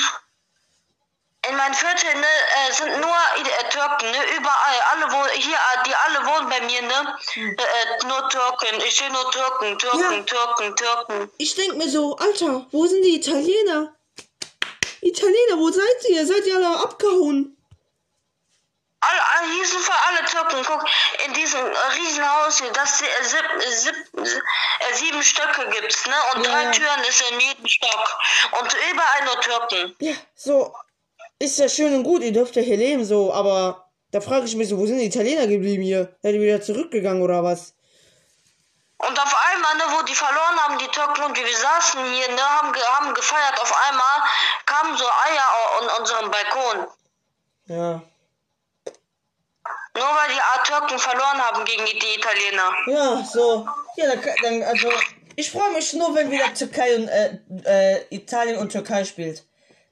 In 1.48 1.56
meinem 1.56 1.74
Viertel 1.74 2.14
ne, 2.14 2.26
äh, 2.26 2.72
sind 2.72 3.00
nur 3.00 3.14
äh, 3.36 3.68
Türken, 3.70 4.10
ne, 4.10 4.18
überall. 4.36 4.80
Alle 4.92 5.10
wo 5.12 5.26
hier, 5.32 5.54
äh, 5.56 5.82
die 5.86 5.94
alle 5.94 6.26
wohnen 6.26 6.48
bei 6.48 6.60
mir, 6.60 6.82
ne? 6.82 7.18
Äh, 7.36 7.40
äh, 7.50 8.06
nur 8.06 8.28
Türken. 8.28 8.80
Ich 8.86 8.96
sehe 8.96 9.10
nur 9.10 9.30
Türken, 9.30 9.78
Türken, 9.78 10.00
Ja. 10.18 10.22
Türken, 10.24 10.76
Türken. 10.76 11.30
Ich 11.38 11.54
denk 11.54 11.76
mir 11.76 11.88
so, 11.88 12.16
Alter, 12.16 12.66
wo 12.70 12.86
sind 12.86 13.02
die 13.02 13.16
Italiener? 13.16 13.94
Italiener, 15.00 15.56
wo 15.56 15.70
seid 15.70 16.04
ihr? 16.08 16.26
Seid 16.26 16.44
ihr 16.46 16.56
alle 16.56 16.80
abgehauen? 16.80 17.54
Alle, 19.00 19.20
alle, 19.36 19.52
hier 19.52 19.64
sind 19.66 19.80
für 19.80 19.92
alle 20.08 20.24
Türken. 20.26 20.64
Guck, 20.66 20.84
in 21.24 21.32
diesem 21.32 21.64
äh, 21.64 21.78
Riesenhaus 21.96 22.58
hier, 22.58 22.72
das 22.72 22.98
sieb, 22.98 23.44
sieb, 23.68 23.94
sieben 24.94 25.22
Stöcke 25.22 25.70
gibt's, 25.70 26.04
ne? 26.06 26.14
Und 26.34 26.44
Ja, 26.46 26.50
drei. 26.64 26.70
Türen 26.72 27.04
ist 27.08 27.22
in 27.30 27.40
jedem 27.40 27.66
Stock. 27.68 28.18
Und 28.60 28.76
überall 28.90 29.24
nur 29.24 29.40
Türken. 29.40 29.96
Ja, 30.00 30.14
so, 30.34 30.74
ist 31.38 31.58
ja 31.58 31.68
schön 31.68 31.94
und 31.94 32.02
gut, 32.02 32.22
ihr 32.22 32.32
dürft 32.32 32.56
ja 32.56 32.62
hier 32.62 32.76
leben, 32.76 33.04
so, 33.04 33.32
aber 33.32 33.88
da 34.10 34.20
frage 34.20 34.46
ich 34.46 34.56
mich 34.56 34.68
so, 34.68 34.78
wo 34.78 34.86
sind 34.86 34.98
die 34.98 35.06
Italiener 35.06 35.46
geblieben 35.46 35.82
hier? 35.82 36.16
Seid 36.22 36.34
ihr 36.34 36.40
wieder 36.40 36.60
zurückgegangen 36.60 37.22
oder 37.22 37.44
was? 37.44 37.74
Und 38.98 39.16
auf 39.18 39.36
einmal, 39.52 39.76
ne, 39.76 39.96
wo 39.96 40.04
die 40.04 40.14
verloren 40.14 40.58
haben, 40.58 40.78
die 40.78 40.88
Türken 40.88 41.22
und 41.22 41.36
wir 41.36 41.56
saßen 41.56 42.00
hier, 42.12 42.28
ne, 42.34 42.42
haben, 42.42 42.74
haben 42.74 43.14
gefeiert, 43.14 43.60
auf 43.60 43.72
einmal 43.88 44.28
kamen 44.66 44.96
so 44.96 45.04
Eier 45.04 45.46
an 45.80 46.00
unserem 46.00 46.30
Balkon. 46.30 46.86
Ja. 47.66 48.02
Nur 49.94 50.06
weil 50.06 50.28
die 50.30 50.68
Türken 50.68 50.98
verloren 50.98 51.38
haben 51.38 51.64
gegen 51.64 51.84
die, 51.86 51.98
die 51.98 52.14
Italiener. 52.16 52.74
Ja, 52.86 53.24
so. 53.24 53.68
Ja, 53.96 54.14
dann, 54.14 54.20
dann 54.42 54.62
also, 54.64 54.90
ich 55.36 55.50
freue 55.50 55.70
mich 55.72 55.92
nur, 55.92 56.14
wenn 56.14 56.30
wieder 56.30 56.52
Türkei 56.54 56.96
und, 56.96 57.08
äh, 57.08 57.38
äh, 57.64 58.04
Italien 58.10 58.58
und 58.58 58.70
Türkei 58.70 59.04
spielt. 59.04 59.44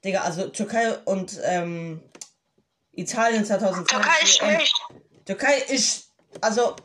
Digga, 0.07 0.21
also 0.21 0.47
Türkei 0.47 0.97
und, 0.99 1.37
ähm, 1.43 2.01
Italien 2.93 3.45
2020. 3.45 3.87
Türkei 3.87 4.23
ist 4.23 4.37
schlecht. 4.37 4.81
Türkei 5.25 5.57
ist, 5.57 6.13
also, 6.41 6.75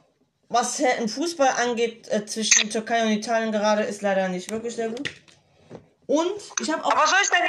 was 0.49 0.81
im 0.81 1.09
Fußball 1.09 1.49
angeht, 1.49 2.09
äh, 2.09 2.27
zwischen 2.27 2.69
Türkei 2.69 3.03
und 3.03 3.13
Italien 3.13 3.53
gerade, 3.53 3.85
ist 3.85 4.03
leider 4.03 4.29
nicht 4.29 4.51
wirklich 4.51 4.75
sehr 4.75 4.89
gut. 4.89 5.09
Und 6.07 6.43
ich 6.61 6.71
habe 6.71 6.85
auch. 6.85 6.93
Aber 6.93 7.07
soll 7.07 7.19
ich 7.23 7.29
sagen, 7.29 7.49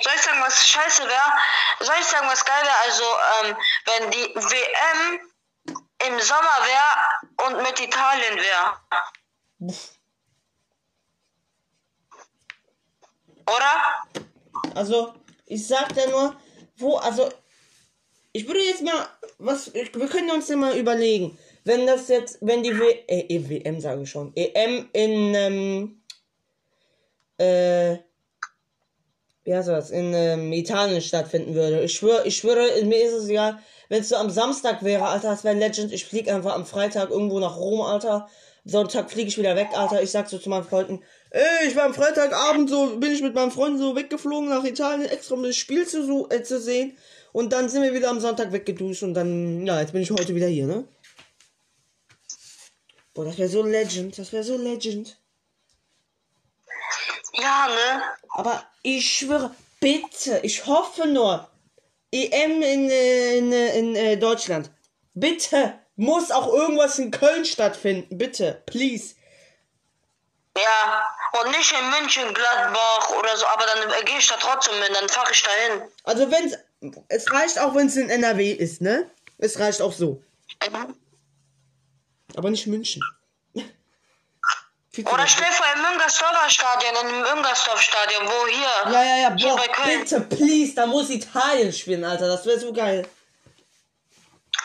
soll 0.00 0.12
ich 0.14 0.22
sagen, 0.22 0.40
was 0.40 0.66
scheiße 0.66 1.02
wäre? 1.02 1.32
Soll 1.80 1.96
ich 2.00 2.06
sagen, 2.06 2.26
was 2.28 2.44
geil 2.44 2.62
wäre? 2.62 2.76
Also, 2.84 3.04
ähm, 3.42 3.56
wenn 3.86 4.10
die 4.12 4.34
WM 4.34 5.20
im 6.08 6.20
Sommer 6.20 6.56
wäre 6.64 7.48
und 7.48 7.62
mit 7.64 7.80
Italien 7.80 8.36
wäre. 8.36 9.92
Oder? 13.56 14.74
Also, 14.74 15.12
ich 15.46 15.66
sag 15.66 15.94
da 15.94 16.08
nur, 16.08 16.36
wo, 16.76 16.96
also, 16.96 17.28
ich 18.32 18.46
würde 18.46 18.60
jetzt 18.60 18.82
mal, 18.82 19.06
was, 19.38 19.72
wir 19.74 19.84
können 20.08 20.30
uns 20.30 20.48
ja 20.48 20.56
mal 20.56 20.76
überlegen, 20.76 21.38
wenn 21.64 21.86
das 21.86 22.08
jetzt, 22.08 22.38
wenn 22.40 22.62
die 22.62 22.78
w 22.78 22.82
äh, 23.06 23.26
eh, 23.28 23.48
WM 23.48 23.80
sage 23.80 24.02
ich 24.02 24.10
schon, 24.10 24.32
EM 24.34 24.88
in, 24.92 25.34
ähm, 25.34 26.02
äh, 27.38 27.98
wie 29.44 29.54
heißt 29.54 29.68
das, 29.68 29.90
in 29.90 30.14
ähm, 30.14 30.52
Italien 30.52 31.02
stattfinden 31.02 31.54
würde. 31.54 31.82
Ich 31.82 31.94
schwöre, 31.94 32.26
ich 32.26 32.36
schwöre, 32.36 32.84
mir 32.84 33.02
ist 33.04 33.12
es 33.12 33.28
ja, 33.28 33.60
wenn 33.88 34.00
es 34.00 34.08
so 34.08 34.16
am 34.16 34.30
Samstag 34.30 34.82
wäre, 34.82 35.04
Alter, 35.04 35.30
das 35.30 35.44
wäre 35.44 35.56
Legend. 35.56 35.92
Ich 35.92 36.06
fliege 36.06 36.34
einfach 36.34 36.54
am 36.54 36.64
Freitag 36.64 37.10
irgendwo 37.10 37.40
nach 37.40 37.56
Rom, 37.56 37.82
Alter. 37.82 38.28
Sonntag 38.64 39.10
fliege 39.10 39.28
ich 39.28 39.38
wieder 39.38 39.56
weg, 39.56 39.70
Alter. 39.74 40.02
Ich 40.02 40.10
sag 40.10 40.28
so 40.28 40.38
zu 40.38 40.48
meinen 40.48 40.64
Freunden, 40.64 41.02
ey, 41.30 41.66
ich 41.66 41.74
war 41.74 41.84
am 41.84 41.94
Freitagabend 41.94 42.70
so, 42.70 42.96
bin 42.96 43.12
ich 43.12 43.22
mit 43.22 43.34
meinen 43.34 43.50
Freunden 43.50 43.78
so 43.78 43.96
weggeflogen 43.96 44.48
nach 44.48 44.64
Italien, 44.64 45.08
extra 45.08 45.34
um 45.34 45.42
das 45.42 45.56
Spiel 45.56 45.86
zu, 45.86 46.04
so, 46.06 46.28
äh, 46.30 46.42
zu 46.42 46.60
sehen. 46.60 46.96
Und 47.32 47.52
dann 47.52 47.68
sind 47.68 47.82
wir 47.82 47.94
wieder 47.94 48.10
am 48.10 48.20
Sonntag 48.20 48.52
weggeduscht 48.52 49.02
und 49.02 49.14
dann, 49.14 49.66
ja, 49.66 49.80
jetzt 49.80 49.92
bin 49.92 50.02
ich 50.02 50.10
heute 50.10 50.34
wieder 50.34 50.46
hier, 50.46 50.66
ne? 50.66 50.86
Boah, 53.14 53.24
das 53.24 53.38
wäre 53.38 53.48
so 53.48 53.62
Legend, 53.62 54.16
das 54.16 54.32
wäre 54.32 54.44
so 54.44 54.56
Legend. 54.56 55.18
Ja, 57.34 57.68
ne? 57.68 58.02
Aber 58.28 58.64
ich 58.82 59.10
schwöre, 59.10 59.54
bitte, 59.80 60.40
ich 60.42 60.66
hoffe 60.66 61.08
nur, 61.08 61.48
EM 62.12 62.62
in, 62.62 62.90
äh, 62.90 63.38
in, 63.38 63.52
äh, 63.52 63.78
in 63.78 63.96
äh, 63.96 64.16
Deutschland. 64.18 64.70
Bitte, 65.14 65.74
muss 65.96 66.30
auch 66.30 66.48
irgendwas 66.48 66.98
in 66.98 67.10
Köln 67.10 67.44
stattfinden. 67.44 68.18
Bitte, 68.18 68.62
please. 68.66 69.14
Ja, 70.56 71.06
und 71.40 71.50
nicht 71.50 71.72
in 71.72 71.90
München, 71.90 72.34
Gladbach 72.34 73.10
oder 73.18 73.36
so, 73.36 73.46
aber 73.46 73.64
dann 73.66 74.04
gehe 74.04 74.18
ich 74.18 74.26
da 74.26 74.36
trotzdem 74.36 74.74
hin, 74.82 74.92
dann 74.92 75.08
fahre 75.08 75.32
ich 75.32 75.42
da 75.42 75.50
hin. 75.50 75.82
Also 76.04 76.30
wenn's, 76.30 76.54
es 77.08 77.32
reicht 77.32 77.58
auch, 77.58 77.74
wenn 77.74 77.86
es 77.86 77.96
in 77.96 78.10
NRW 78.10 78.52
ist, 78.52 78.82
ne? 78.82 79.10
Es 79.38 79.58
reicht 79.58 79.80
auch 79.80 79.92
so. 79.92 80.22
Mhm. 80.68 80.94
Aber 82.36 82.50
nicht 82.50 82.66
München. 82.66 83.02
Oder 83.54 85.26
stell 85.26 85.50
vor 85.52 85.66
im 85.74 85.82
Müngersdorfer 85.82 86.50
Stadion, 86.50 86.94
im 87.00 87.20
Müngersdorf 87.20 87.80
Stadion, 87.80 88.26
wo 88.26 88.46
hier? 88.46 88.92
Ja, 88.92 89.02
ja, 89.02 89.16
ja, 89.16 89.30
boah, 89.30 89.58
bitte, 89.86 90.20
please, 90.20 90.74
da 90.74 90.86
muss 90.86 91.08
Italien 91.08 91.72
spielen, 91.72 92.04
Alter. 92.04 92.28
Das 92.28 92.44
wäre 92.44 92.58
so 92.58 92.74
geil. 92.74 93.08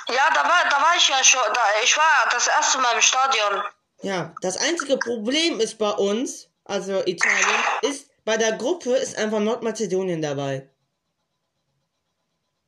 Ja, 0.10 0.30
da 0.34 0.43
war, 0.43 0.70
da 0.70 0.82
war 0.82 0.96
ich 0.96 1.08
ja 1.10 1.22
schon, 1.24 1.41
da, 1.54 1.62
ich 1.84 1.96
war 1.98 2.30
das 2.32 2.48
erste 2.48 2.78
Mal 2.80 2.93
im 2.96 3.02
Stadion. 3.02 3.63
Ja, 4.02 4.34
das 4.41 4.58
einzige 4.58 4.98
Problem 4.98 5.60
ist 5.60 5.78
bei 5.78 5.91
uns, 5.91 6.50
also 6.63 7.04
Italien, 7.06 7.63
ist, 7.82 8.10
bei 8.24 8.38
der 8.38 8.54
Gruppe 8.54 8.96
ist 8.96 9.17
einfach 9.17 9.39
Nordmazedonien 9.39 10.22
dabei. 10.22 10.70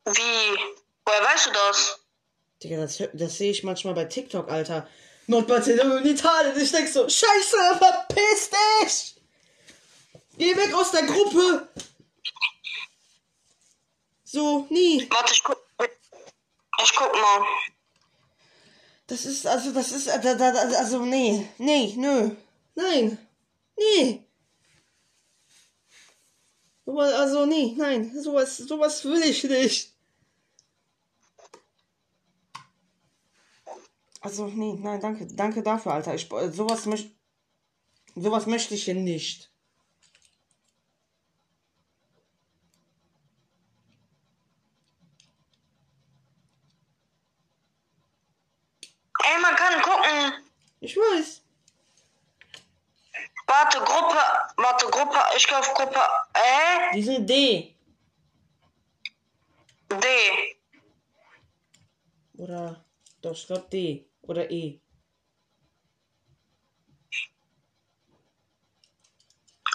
Wie? 0.05 0.59
Woher 1.05 1.23
weißt 1.23 1.47
du 1.47 1.51
das? 1.51 1.99
Digga, 2.63 2.77
das, 2.77 3.01
das 3.13 3.37
sehe 3.37 3.51
ich 3.51 3.63
manchmal 3.63 3.93
bei 3.93 4.05
TikTok, 4.05 4.49
Alter. 4.49 4.87
Nordmazedonien, 5.27 6.05
Italien. 6.05 6.59
Ich 6.59 6.71
denk 6.71 6.89
so, 6.89 7.07
scheiße, 7.07 7.77
verpiss 7.77 8.49
dich! 8.49 9.15
Geh 10.37 10.55
weg 10.57 10.73
aus 10.73 10.91
der 10.91 11.03
Gruppe! 11.03 11.69
So, 14.23 14.67
nie. 14.69 15.07
Warte, 15.09 15.33
ich 15.33 15.43
guck, 15.43 15.68
ich 16.83 16.95
guck 16.95 17.13
mal. 17.13 17.45
Das 19.07 19.25
ist, 19.25 19.47
also, 19.47 19.71
das 19.71 19.91
ist, 19.91 20.07
also, 20.09 21.05
nee, 21.05 21.47
nee, 21.57 21.93
nö. 21.97 22.35
Nein. 22.75 23.17
Nee. 23.77 24.23
Sowas, 26.85 27.13
also, 27.13 27.45
nee, 27.45 27.73
nein. 27.77 28.11
Sowas, 28.21 28.57
sowas 28.57 29.03
will 29.05 29.23
ich 29.23 29.43
nicht. 29.43 29.95
Also, 34.21 34.47
nee, 34.47 34.75
nein, 34.79 34.99
danke, 34.99 35.27
danke 35.27 35.63
dafür, 35.63 35.93
Alter. 35.93 36.13
Ich, 36.13 36.27
sowas 36.27 36.85
möchte, 36.85 37.11
sowas 38.15 38.45
möchte 38.47 38.75
ich 38.75 38.83
hier 38.83 38.95
nicht. 38.95 39.49
Ey, 49.23 49.41
man 49.41 49.55
kann 49.69 49.81
gucken. 49.81 50.33
Ich 50.79 50.95
weiß. 50.95 51.41
Warte, 53.47 53.79
Gruppe 53.79 54.17
warte, 54.57 54.85
Gruppe, 54.87 55.17
ich 55.35 55.47
glaube 55.47 55.67
Gruppe, 55.73 55.99
äh, 56.33 56.93
Die 56.93 57.03
sind 57.03 57.27
D. 57.27 57.75
D. 59.89 60.07
Oder. 62.37 62.85
Doch, 63.21 63.31
ich 63.31 63.47
glaube 63.47 63.67
D. 63.71 64.05
Oder 64.21 64.49
E. 64.51 64.79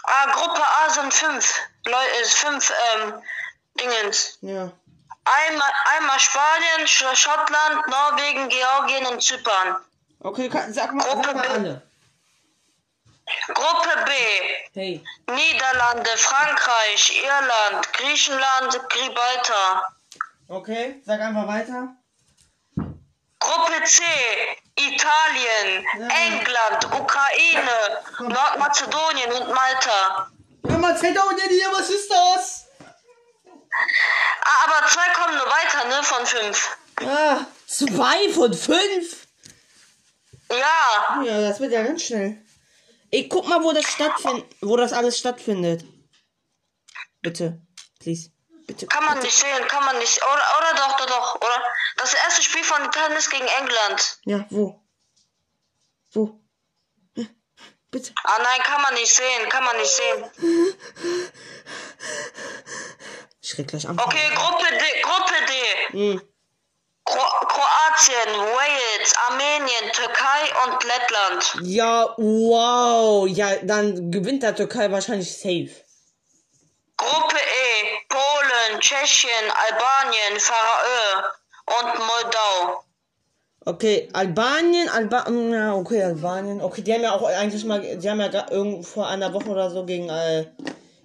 Ah, 0.04 0.26
Gruppe 0.32 0.62
A 0.62 0.90
sind 0.90 1.12
fünf. 1.12 1.60
Leute, 1.86 2.20
ist 2.22 2.34
fünf, 2.34 2.72
ähm, 2.94 3.22
Dingens. 3.80 4.38
Ja. 4.42 4.72
Einmal, 5.24 5.70
einmal 5.96 6.20
Spanien, 6.20 6.86
Sch- 6.86 7.16
Schottland, 7.16 7.86
Norwegen, 7.88 8.48
Georgien 8.48 9.06
und 9.06 9.22
Zypern. 9.22 9.76
Okay, 10.20 10.48
ka- 10.48 10.66
sag 10.70 10.92
mal, 10.92 11.04
sag 11.04 11.34
mal 11.34 11.46
alle. 11.48 11.82
Gruppe 13.54 14.04
B. 14.04 14.10
Hey. 14.74 15.04
Niederlande, 15.30 16.10
Frankreich, 16.16 17.22
Irland, 17.24 17.92
Griechenland, 17.94 18.78
Gibraltar. 18.90 19.94
Okay, 20.48 21.00
sag 21.06 21.20
einfach 21.20 21.48
weiter. 21.48 21.88
Gruppe 23.40 23.84
C. 23.84 24.02
Italien, 24.76 25.86
Ja. 25.98 26.08
England, 26.08 26.84
Ukraine, 27.00 28.02
Nordmazedonien 28.18 29.32
und 29.32 29.48
Malta. 29.54 30.30
Ja, 30.68 30.78
Mazedonien 30.78 31.48
hier, 31.48 31.70
was 31.72 31.88
ist 31.90 32.10
das? 32.10 32.63
Ah, 34.42 34.64
aber 34.66 34.86
zwei 34.88 35.08
kommen 35.14 35.36
nur 35.36 35.46
weiter, 35.46 35.84
ne, 35.88 36.02
von 36.02 36.26
fünf. 36.26 36.76
Ah, 37.04 37.46
zwei 37.66 38.32
von 38.32 38.54
fünf. 38.54 39.26
Ja, 40.50 41.22
Ja, 41.24 41.40
das 41.40 41.58
wird 41.60 41.72
ja 41.72 41.82
ganz 41.82 42.02
schnell. 42.02 42.40
Ich 43.10 43.28
guck 43.30 43.46
mal, 43.48 43.62
wo 43.62 43.72
das 43.72 43.86
stattfindet, 43.90 44.46
wo 44.60 44.76
das 44.76 44.92
alles 44.92 45.18
stattfindet. 45.18 45.84
Bitte, 47.22 47.60
please, 48.00 48.30
bitte. 48.66 48.86
kann 48.86 49.04
man 49.04 49.18
nicht 49.20 49.34
sehen, 49.36 49.66
kann 49.68 49.84
man 49.84 49.98
nicht. 49.98 50.18
Oder, 50.22 50.58
oder 50.58 50.74
doch, 50.76 50.96
doch, 50.98 51.06
doch, 51.06 51.34
oder? 51.36 51.62
Das 51.96 52.12
erste 52.14 52.42
Spiel 52.42 52.62
von 52.64 52.84
Italien 52.84 53.16
ist 53.16 53.30
gegen 53.30 53.46
England. 53.46 54.18
Ja, 54.24 54.46
wo? 54.50 54.80
Wo? 56.12 56.40
Ja, 57.16 57.24
Bitte. 57.90 58.12
Ah 58.24 58.38
nein, 58.42 58.60
kann 58.62 58.82
man 58.82 58.94
nicht 58.94 59.14
sehen, 59.14 59.48
kann 59.48 59.64
man 59.64 59.76
nicht 59.78 59.90
sehen. 59.92 60.24
Ich 63.44 63.50
krieg 63.50 63.68
gleich 63.68 63.86
an. 63.86 64.00
Okay, 64.00 64.30
Gruppe 64.34 64.64
D, 64.70 65.00
Gruppe 65.02 65.34
D. 65.46 65.98
Hm. 65.98 66.22
Kro 67.04 67.46
Kroatien, 67.46 68.32
Wales, 68.38 69.12
Armenien, 69.28 69.92
Türkei 69.92 70.42
und 70.64 70.82
Lettland. 70.82 71.68
Ja, 71.68 72.14
wow. 72.16 73.28
Ja, 73.28 73.56
dann 73.62 74.10
gewinnt 74.10 74.42
der 74.42 74.56
Türkei 74.56 74.90
wahrscheinlich 74.90 75.30
safe. 75.36 75.68
Gruppe 76.96 77.36
E, 77.36 77.98
Polen, 78.08 78.80
Tschechien, 78.80 79.52
Albanien, 79.68 80.40
Pharaö 80.40 81.28
und 81.66 81.98
Moldau. 81.98 82.84
Okay, 83.66 84.08
Albanien, 84.14 84.88
Alba 84.88 85.26
ja, 85.30 85.74
okay, 85.74 86.02
Albanien. 86.02 86.62
Okay, 86.62 86.80
die 86.80 86.94
haben 86.94 87.02
ja 87.02 87.12
auch 87.12 87.24
eigentlich 87.24 87.64
mal, 87.66 87.80
die 87.98 88.08
haben 88.08 88.20
ja 88.22 88.82
vor 88.82 89.06
einer 89.06 89.34
Woche 89.34 89.50
oder 89.50 89.68
so 89.70 89.84
gegen 89.84 90.08
äh, 90.08 90.46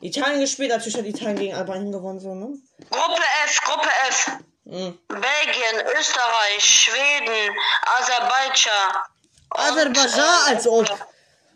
Italien 0.01 0.39
gespielt. 0.39 0.69
Natürlich 0.69 0.97
hat 0.97 1.05
Italien 1.05 1.35
gegen 1.38 1.55
Albanien 1.55 1.91
gewonnen, 1.91 2.19
so, 2.19 2.33
ne? 2.33 2.57
Gruppe 2.89 3.21
F, 3.45 3.62
Gruppe 3.63 3.89
F. 4.07 4.31
Mhm. 4.65 4.99
Belgien, 5.07 5.88
Österreich, 5.97 6.59
Schweden, 6.59 7.55
Aserbaidschan. 7.97 8.95
und, 9.49 9.59
Aserbaidschan, 9.59 10.19
äh, 10.19 10.49
als 10.51 10.67
ob. 10.67 11.07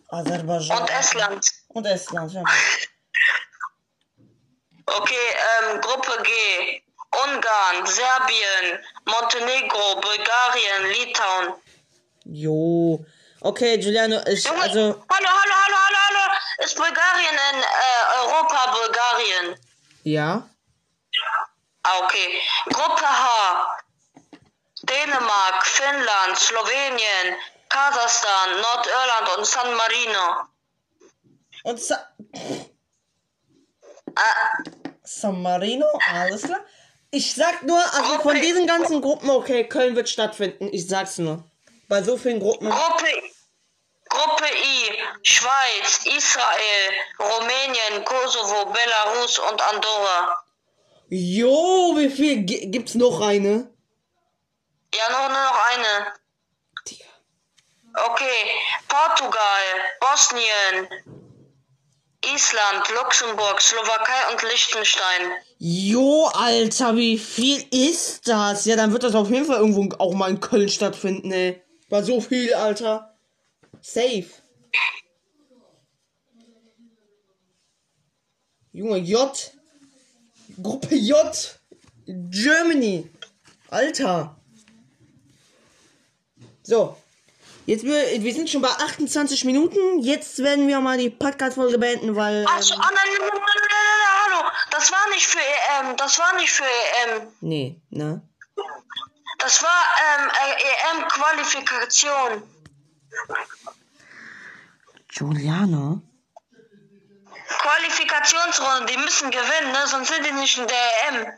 Aserbaidschan. 0.09 0.79
Und 0.79 0.89
Estland. 0.89 1.51
Und 1.69 1.85
Estland, 1.85 2.33
ja. 2.33 2.43
Okay, 4.85 5.15
ähm, 5.71 5.79
Gruppe 5.79 6.11
G. 6.23 6.81
Ungarn, 7.13 7.85
Serbien, 7.85 8.83
Montenegro, 9.05 10.01
Bulgarien, 10.01 10.91
Litauen. 10.91 11.53
Jo. 12.25 13.05
Okay, 13.43 13.77
Giuliano, 13.77 14.21
ich, 14.27 14.43
Junge, 14.45 14.61
also, 14.61 14.79
hallo, 14.79 14.99
hallo, 15.09 15.27
hallo, 15.29 15.77
hallo, 15.85 15.97
hallo. 16.07 16.63
Ist 16.63 16.75
Bulgarien 16.77 17.37
in 17.51 17.59
äh, 17.59 18.21
Europa 18.21 18.71
Bulgarien? 18.71 19.59
ja. 20.03 20.49
Ah, 21.85 21.99
okay. 22.05 22.39
Gruppe 22.71 23.03
H. 23.03 23.77
Dänemark, 24.83 25.65
Finnland, 25.65 26.37
Slowenien, 26.37 27.35
Kasachstan, 27.67 28.61
Nordirland 28.61 29.37
und 29.37 29.45
San 29.45 29.73
Marino. 29.75 30.47
Und 31.65 31.81
Sa 31.81 31.97
Ah, 34.15 34.63
San 35.03 35.41
Marino, 35.41 35.85
alles 36.13 36.43
klar. 36.43 36.61
Ich 37.11 37.33
sag 37.35 37.63
nur, 37.63 37.79
also 37.79 38.19
von 38.21 38.31
Okay. 38.37 38.41
diesen 38.41 38.65
ganzen 38.65 39.01
Gruppen, 39.01 39.29
okay, 39.29 39.67
Köln 39.67 39.97
wird 39.97 40.07
stattfinden. 40.07 40.69
Ich 40.71 40.87
sag's 40.87 41.17
nur. 41.17 41.43
Bei 41.87 42.01
so 42.01 42.17
vielen 42.17 42.39
Gruppen. 42.39 42.69
Gruppe, 42.69 43.05
Gruppe 44.09 44.45
I. 44.45 44.93
Schweiz, 45.23 46.05
Israel, 46.05 46.91
Rumänien, 47.19 48.05
Kosovo, 48.05 48.65
Belarus 48.71 49.39
und 49.39 49.61
Andorra. 49.61 50.37
Jo, 51.09 51.93
wie 51.97 52.09
viel 52.09 52.43
gi- 52.43 52.67
gibt's 52.71 52.95
noch 52.95 53.21
eine? 53.21 53.69
Ja, 54.95 55.09
nur, 55.09 55.29
nur 55.29 55.43
noch 55.43 55.59
eine. 55.71 56.13
Digga. 56.87 57.05
Okay. 58.11 58.49
Portugal, 58.87 59.63
Bosnien, 59.99 60.87
Island, 62.25 62.89
Luxemburg, 62.95 63.61
Slowakei 63.61 64.31
und 64.31 64.41
Liechtenstein. 64.43 65.31
Jo, 65.59 66.27
Alter, 66.33 66.95
wie 66.95 67.17
viel 67.17 67.65
ist 67.71 68.27
das? 68.27 68.65
Ja, 68.65 68.75
dann 68.75 68.93
wird 68.93 69.03
das 69.03 69.15
auf 69.15 69.29
jeden 69.29 69.45
Fall 69.45 69.57
irgendwo 69.57 69.93
auch 69.97 70.13
mal 70.13 70.29
in 70.29 70.39
Köln 70.39 70.69
stattfinden, 70.69 71.31
ey. 71.31 71.62
War 71.93 72.03
so 72.03 72.19
viel, 72.19 72.51
Alter. 72.55 73.15
Safe. 73.79 74.25
Junge, 78.71 78.97
J. 78.97 79.51
Gruppe 80.63 80.95
J. 80.95 81.59
Germany. 82.07 83.07
Alter. 83.69 84.35
So. 86.63 86.97
Jetzt 87.67 87.83
wir, 87.83 88.23
wir 88.23 88.33
sind 88.33 88.49
schon 88.49 88.63
bei 88.63 88.69
28 88.69 89.45
Minuten. 89.45 89.99
Jetzt 89.99 90.39
werden 90.39 90.67
wir 90.67 90.79
mal 90.79 90.97
die 90.97 91.11
Podcast-Folge 91.11 91.77
beenden, 91.77 92.15
weil. 92.15 92.43
Ach 92.49 92.59
Ähm, 92.59 92.79
ah, 92.81 92.89
nein, 92.89 93.05
nein, 93.19 93.29
nein, 93.29 93.39
nein, 93.39 93.69
nein, 93.69 93.99
nein, 94.01 94.41
hallo. 94.41 94.51
Das 94.71 94.91
war 94.91 95.09
nicht 95.11 95.27
für 95.27 95.37
EM. 95.37 95.95
Das 95.97 96.17
war 96.17 96.35
nicht 96.37 96.49
für 96.49 96.63
EM. 96.63 97.27
nee, 97.41 97.79
ne? 97.91 98.27
Das 99.39 99.61
war 99.63 99.83
ähm, 100.19 100.29
äh, 100.29 100.99
EM-Qualifikation. 100.99 102.43
Giuliano? 105.07 106.01
Qualifikationsrunde. 107.47 108.91
Die 108.91 108.97
müssen 108.97 109.31
gewinnen, 109.31 109.71
ne? 109.71 109.87
Sonst 109.87 110.09
sind 110.09 110.25
die 110.25 110.31
nicht 110.33 110.57
in 110.57 110.67
der 110.67 110.77
EM. 111.07 111.33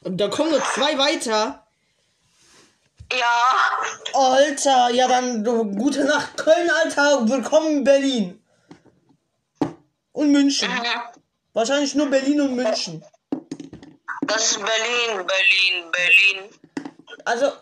Und 0.00 0.18
da 0.18 0.28
kommen 0.28 0.50
noch 0.50 0.72
zwei 0.72 0.98
weiter. 0.98 1.66
Ja. 3.12 3.44
Alter, 4.12 4.90
ja 4.90 5.08
dann 5.08 5.44
gute 5.44 6.04
Nacht 6.04 6.36
Köln, 6.36 6.70
Alter. 6.70 7.28
Willkommen 7.28 7.78
in 7.78 7.84
Berlin. 7.84 8.44
Und 10.12 10.32
München. 10.32 10.70
Mhm. 10.70 10.84
Wahrscheinlich 11.52 11.94
nur 11.94 12.08
Berlin 12.10 12.40
und 12.40 12.56
München. 12.56 13.04
Das 14.26 14.52
ist 14.52 14.58
Berlin, 14.58 15.26
Berlin, 15.26 15.90
Berlin. 15.92 16.50
Also, 17.24 17.52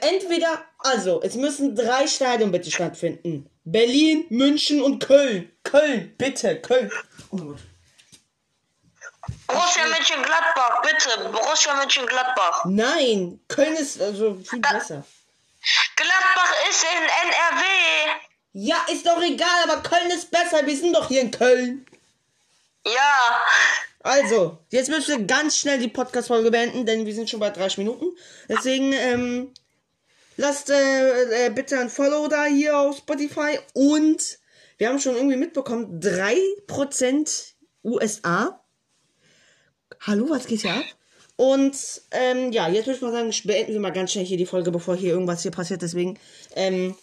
entweder, 0.00 0.64
also, 0.78 1.22
es 1.22 1.34
müssen 1.34 1.74
drei 1.76 2.06
Stadien 2.06 2.50
bitte 2.50 2.70
stattfinden. 2.70 3.48
Berlin, 3.64 4.26
München 4.30 4.82
und 4.82 5.04
Köln. 5.04 5.52
Köln, 5.62 6.14
bitte, 6.16 6.60
Köln. 6.60 6.90
Oh. 7.30 7.54
Borussia 9.46 9.86
Mönchengladbach, 9.86 10.82
bitte. 10.82 11.30
Borussia 11.30 11.74
Mönchengladbach. 11.74 12.64
Nein, 12.64 13.40
Köln 13.48 13.74
ist 13.76 14.00
also 14.00 14.36
viel 14.36 14.60
besser. 14.60 15.04
Gladbach 15.96 16.52
ist 16.70 16.84
in 16.84 17.04
NRW. 17.28 18.20
Ja, 18.52 18.76
ist 18.90 19.06
doch 19.06 19.22
egal, 19.22 19.64
aber 19.64 19.82
Köln 19.82 20.10
ist 20.10 20.30
besser. 20.30 20.66
Wir 20.66 20.76
sind 20.76 20.94
doch 20.94 21.08
hier 21.08 21.20
in 21.20 21.30
Köln. 21.30 21.86
Ja. 22.86 23.42
Also, 24.08 24.56
jetzt 24.70 24.88
müssen 24.88 25.18
wir 25.18 25.26
ganz 25.26 25.58
schnell 25.58 25.78
die 25.78 25.88
Podcast-Folge 25.88 26.50
beenden, 26.50 26.86
denn 26.86 27.04
wir 27.04 27.14
sind 27.14 27.28
schon 27.28 27.40
bei 27.40 27.50
30 27.50 27.76
Minuten. 27.76 28.06
Deswegen, 28.48 28.94
ähm, 28.94 29.52
lasst 30.38 30.70
äh, 30.70 31.46
äh, 31.46 31.50
bitte 31.50 31.78
ein 31.78 31.90
Follow 31.90 32.26
da 32.26 32.46
hier 32.46 32.78
auf 32.78 32.96
Spotify 32.96 33.58
und 33.74 34.38
wir 34.78 34.88
haben 34.88 34.98
schon 34.98 35.14
irgendwie 35.14 35.36
mitbekommen, 35.36 36.00
3% 36.00 37.52
USA. 37.84 38.64
Hallo, 40.00 40.30
was 40.30 40.46
geht 40.46 40.62
hier 40.62 40.72
ab? 40.72 40.84
Und, 41.36 41.76
ähm, 42.12 42.50
ja, 42.50 42.66
jetzt 42.66 42.86
würde 42.86 42.96
ich 42.96 43.02
mal 43.02 43.12
sagen, 43.12 43.30
beenden 43.44 43.74
wir 43.74 43.80
mal 43.80 43.92
ganz 43.92 44.12
schnell 44.12 44.24
hier 44.24 44.38
die 44.38 44.46
Folge, 44.46 44.70
bevor 44.70 44.96
hier 44.96 45.10
irgendwas 45.10 45.42
hier 45.42 45.50
passiert. 45.50 45.82
Deswegen, 45.82 46.18
ähm, 46.56 46.96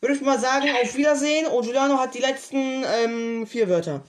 würde 0.00 0.14
ich 0.14 0.20
mal 0.20 0.38
sagen, 0.38 0.68
auf 0.80 0.94
Wiedersehen. 0.94 1.48
Und 1.48 1.64
Giuliano 1.64 1.98
hat 1.98 2.14
die 2.14 2.20
letzten 2.20 2.84
ähm, 2.84 3.48
vier 3.48 3.68
Wörter. 3.68 4.04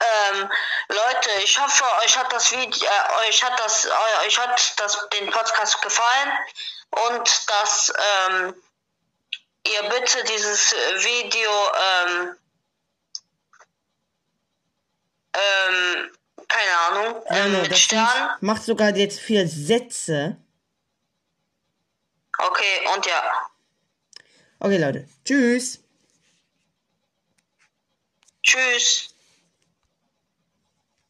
Ähm, 0.00 0.48
Leute, 0.88 1.30
ich 1.42 1.58
hoffe, 1.58 1.84
euch 2.04 2.16
hat 2.16 2.32
das 2.32 2.52
Video, 2.52 2.86
äh, 2.86 3.28
euch 3.28 3.42
hat 3.42 3.58
das, 3.58 3.84
äh, 3.84 4.26
euch 4.26 4.38
hat 4.38 4.74
das 4.78 5.08
den 5.10 5.28
Podcast 5.30 5.82
gefallen 5.82 6.32
und 6.90 7.50
dass 7.50 7.92
ähm, 8.28 8.54
ihr 9.66 9.82
bitte 9.88 10.22
dieses 10.24 10.72
Video 10.72 11.50
ähm, 11.74 12.36
ähm, 15.34 16.10
keine 16.46 16.78
Ahnung, 16.78 17.22
ähm, 17.26 17.36
Jano, 17.36 17.62
mit 17.62 17.72
das 17.72 17.80
Sternen. 17.80 18.30
macht 18.40 18.62
sogar 18.62 18.94
jetzt 18.94 19.20
vier 19.20 19.46
Sätze. 19.46 20.36
Okay, 22.38 22.88
und 22.94 23.04
ja. 23.04 23.50
Okay, 24.60 24.78
Leute. 24.78 25.08
Tschüss. 25.24 25.80
Tschüss. 28.42 29.14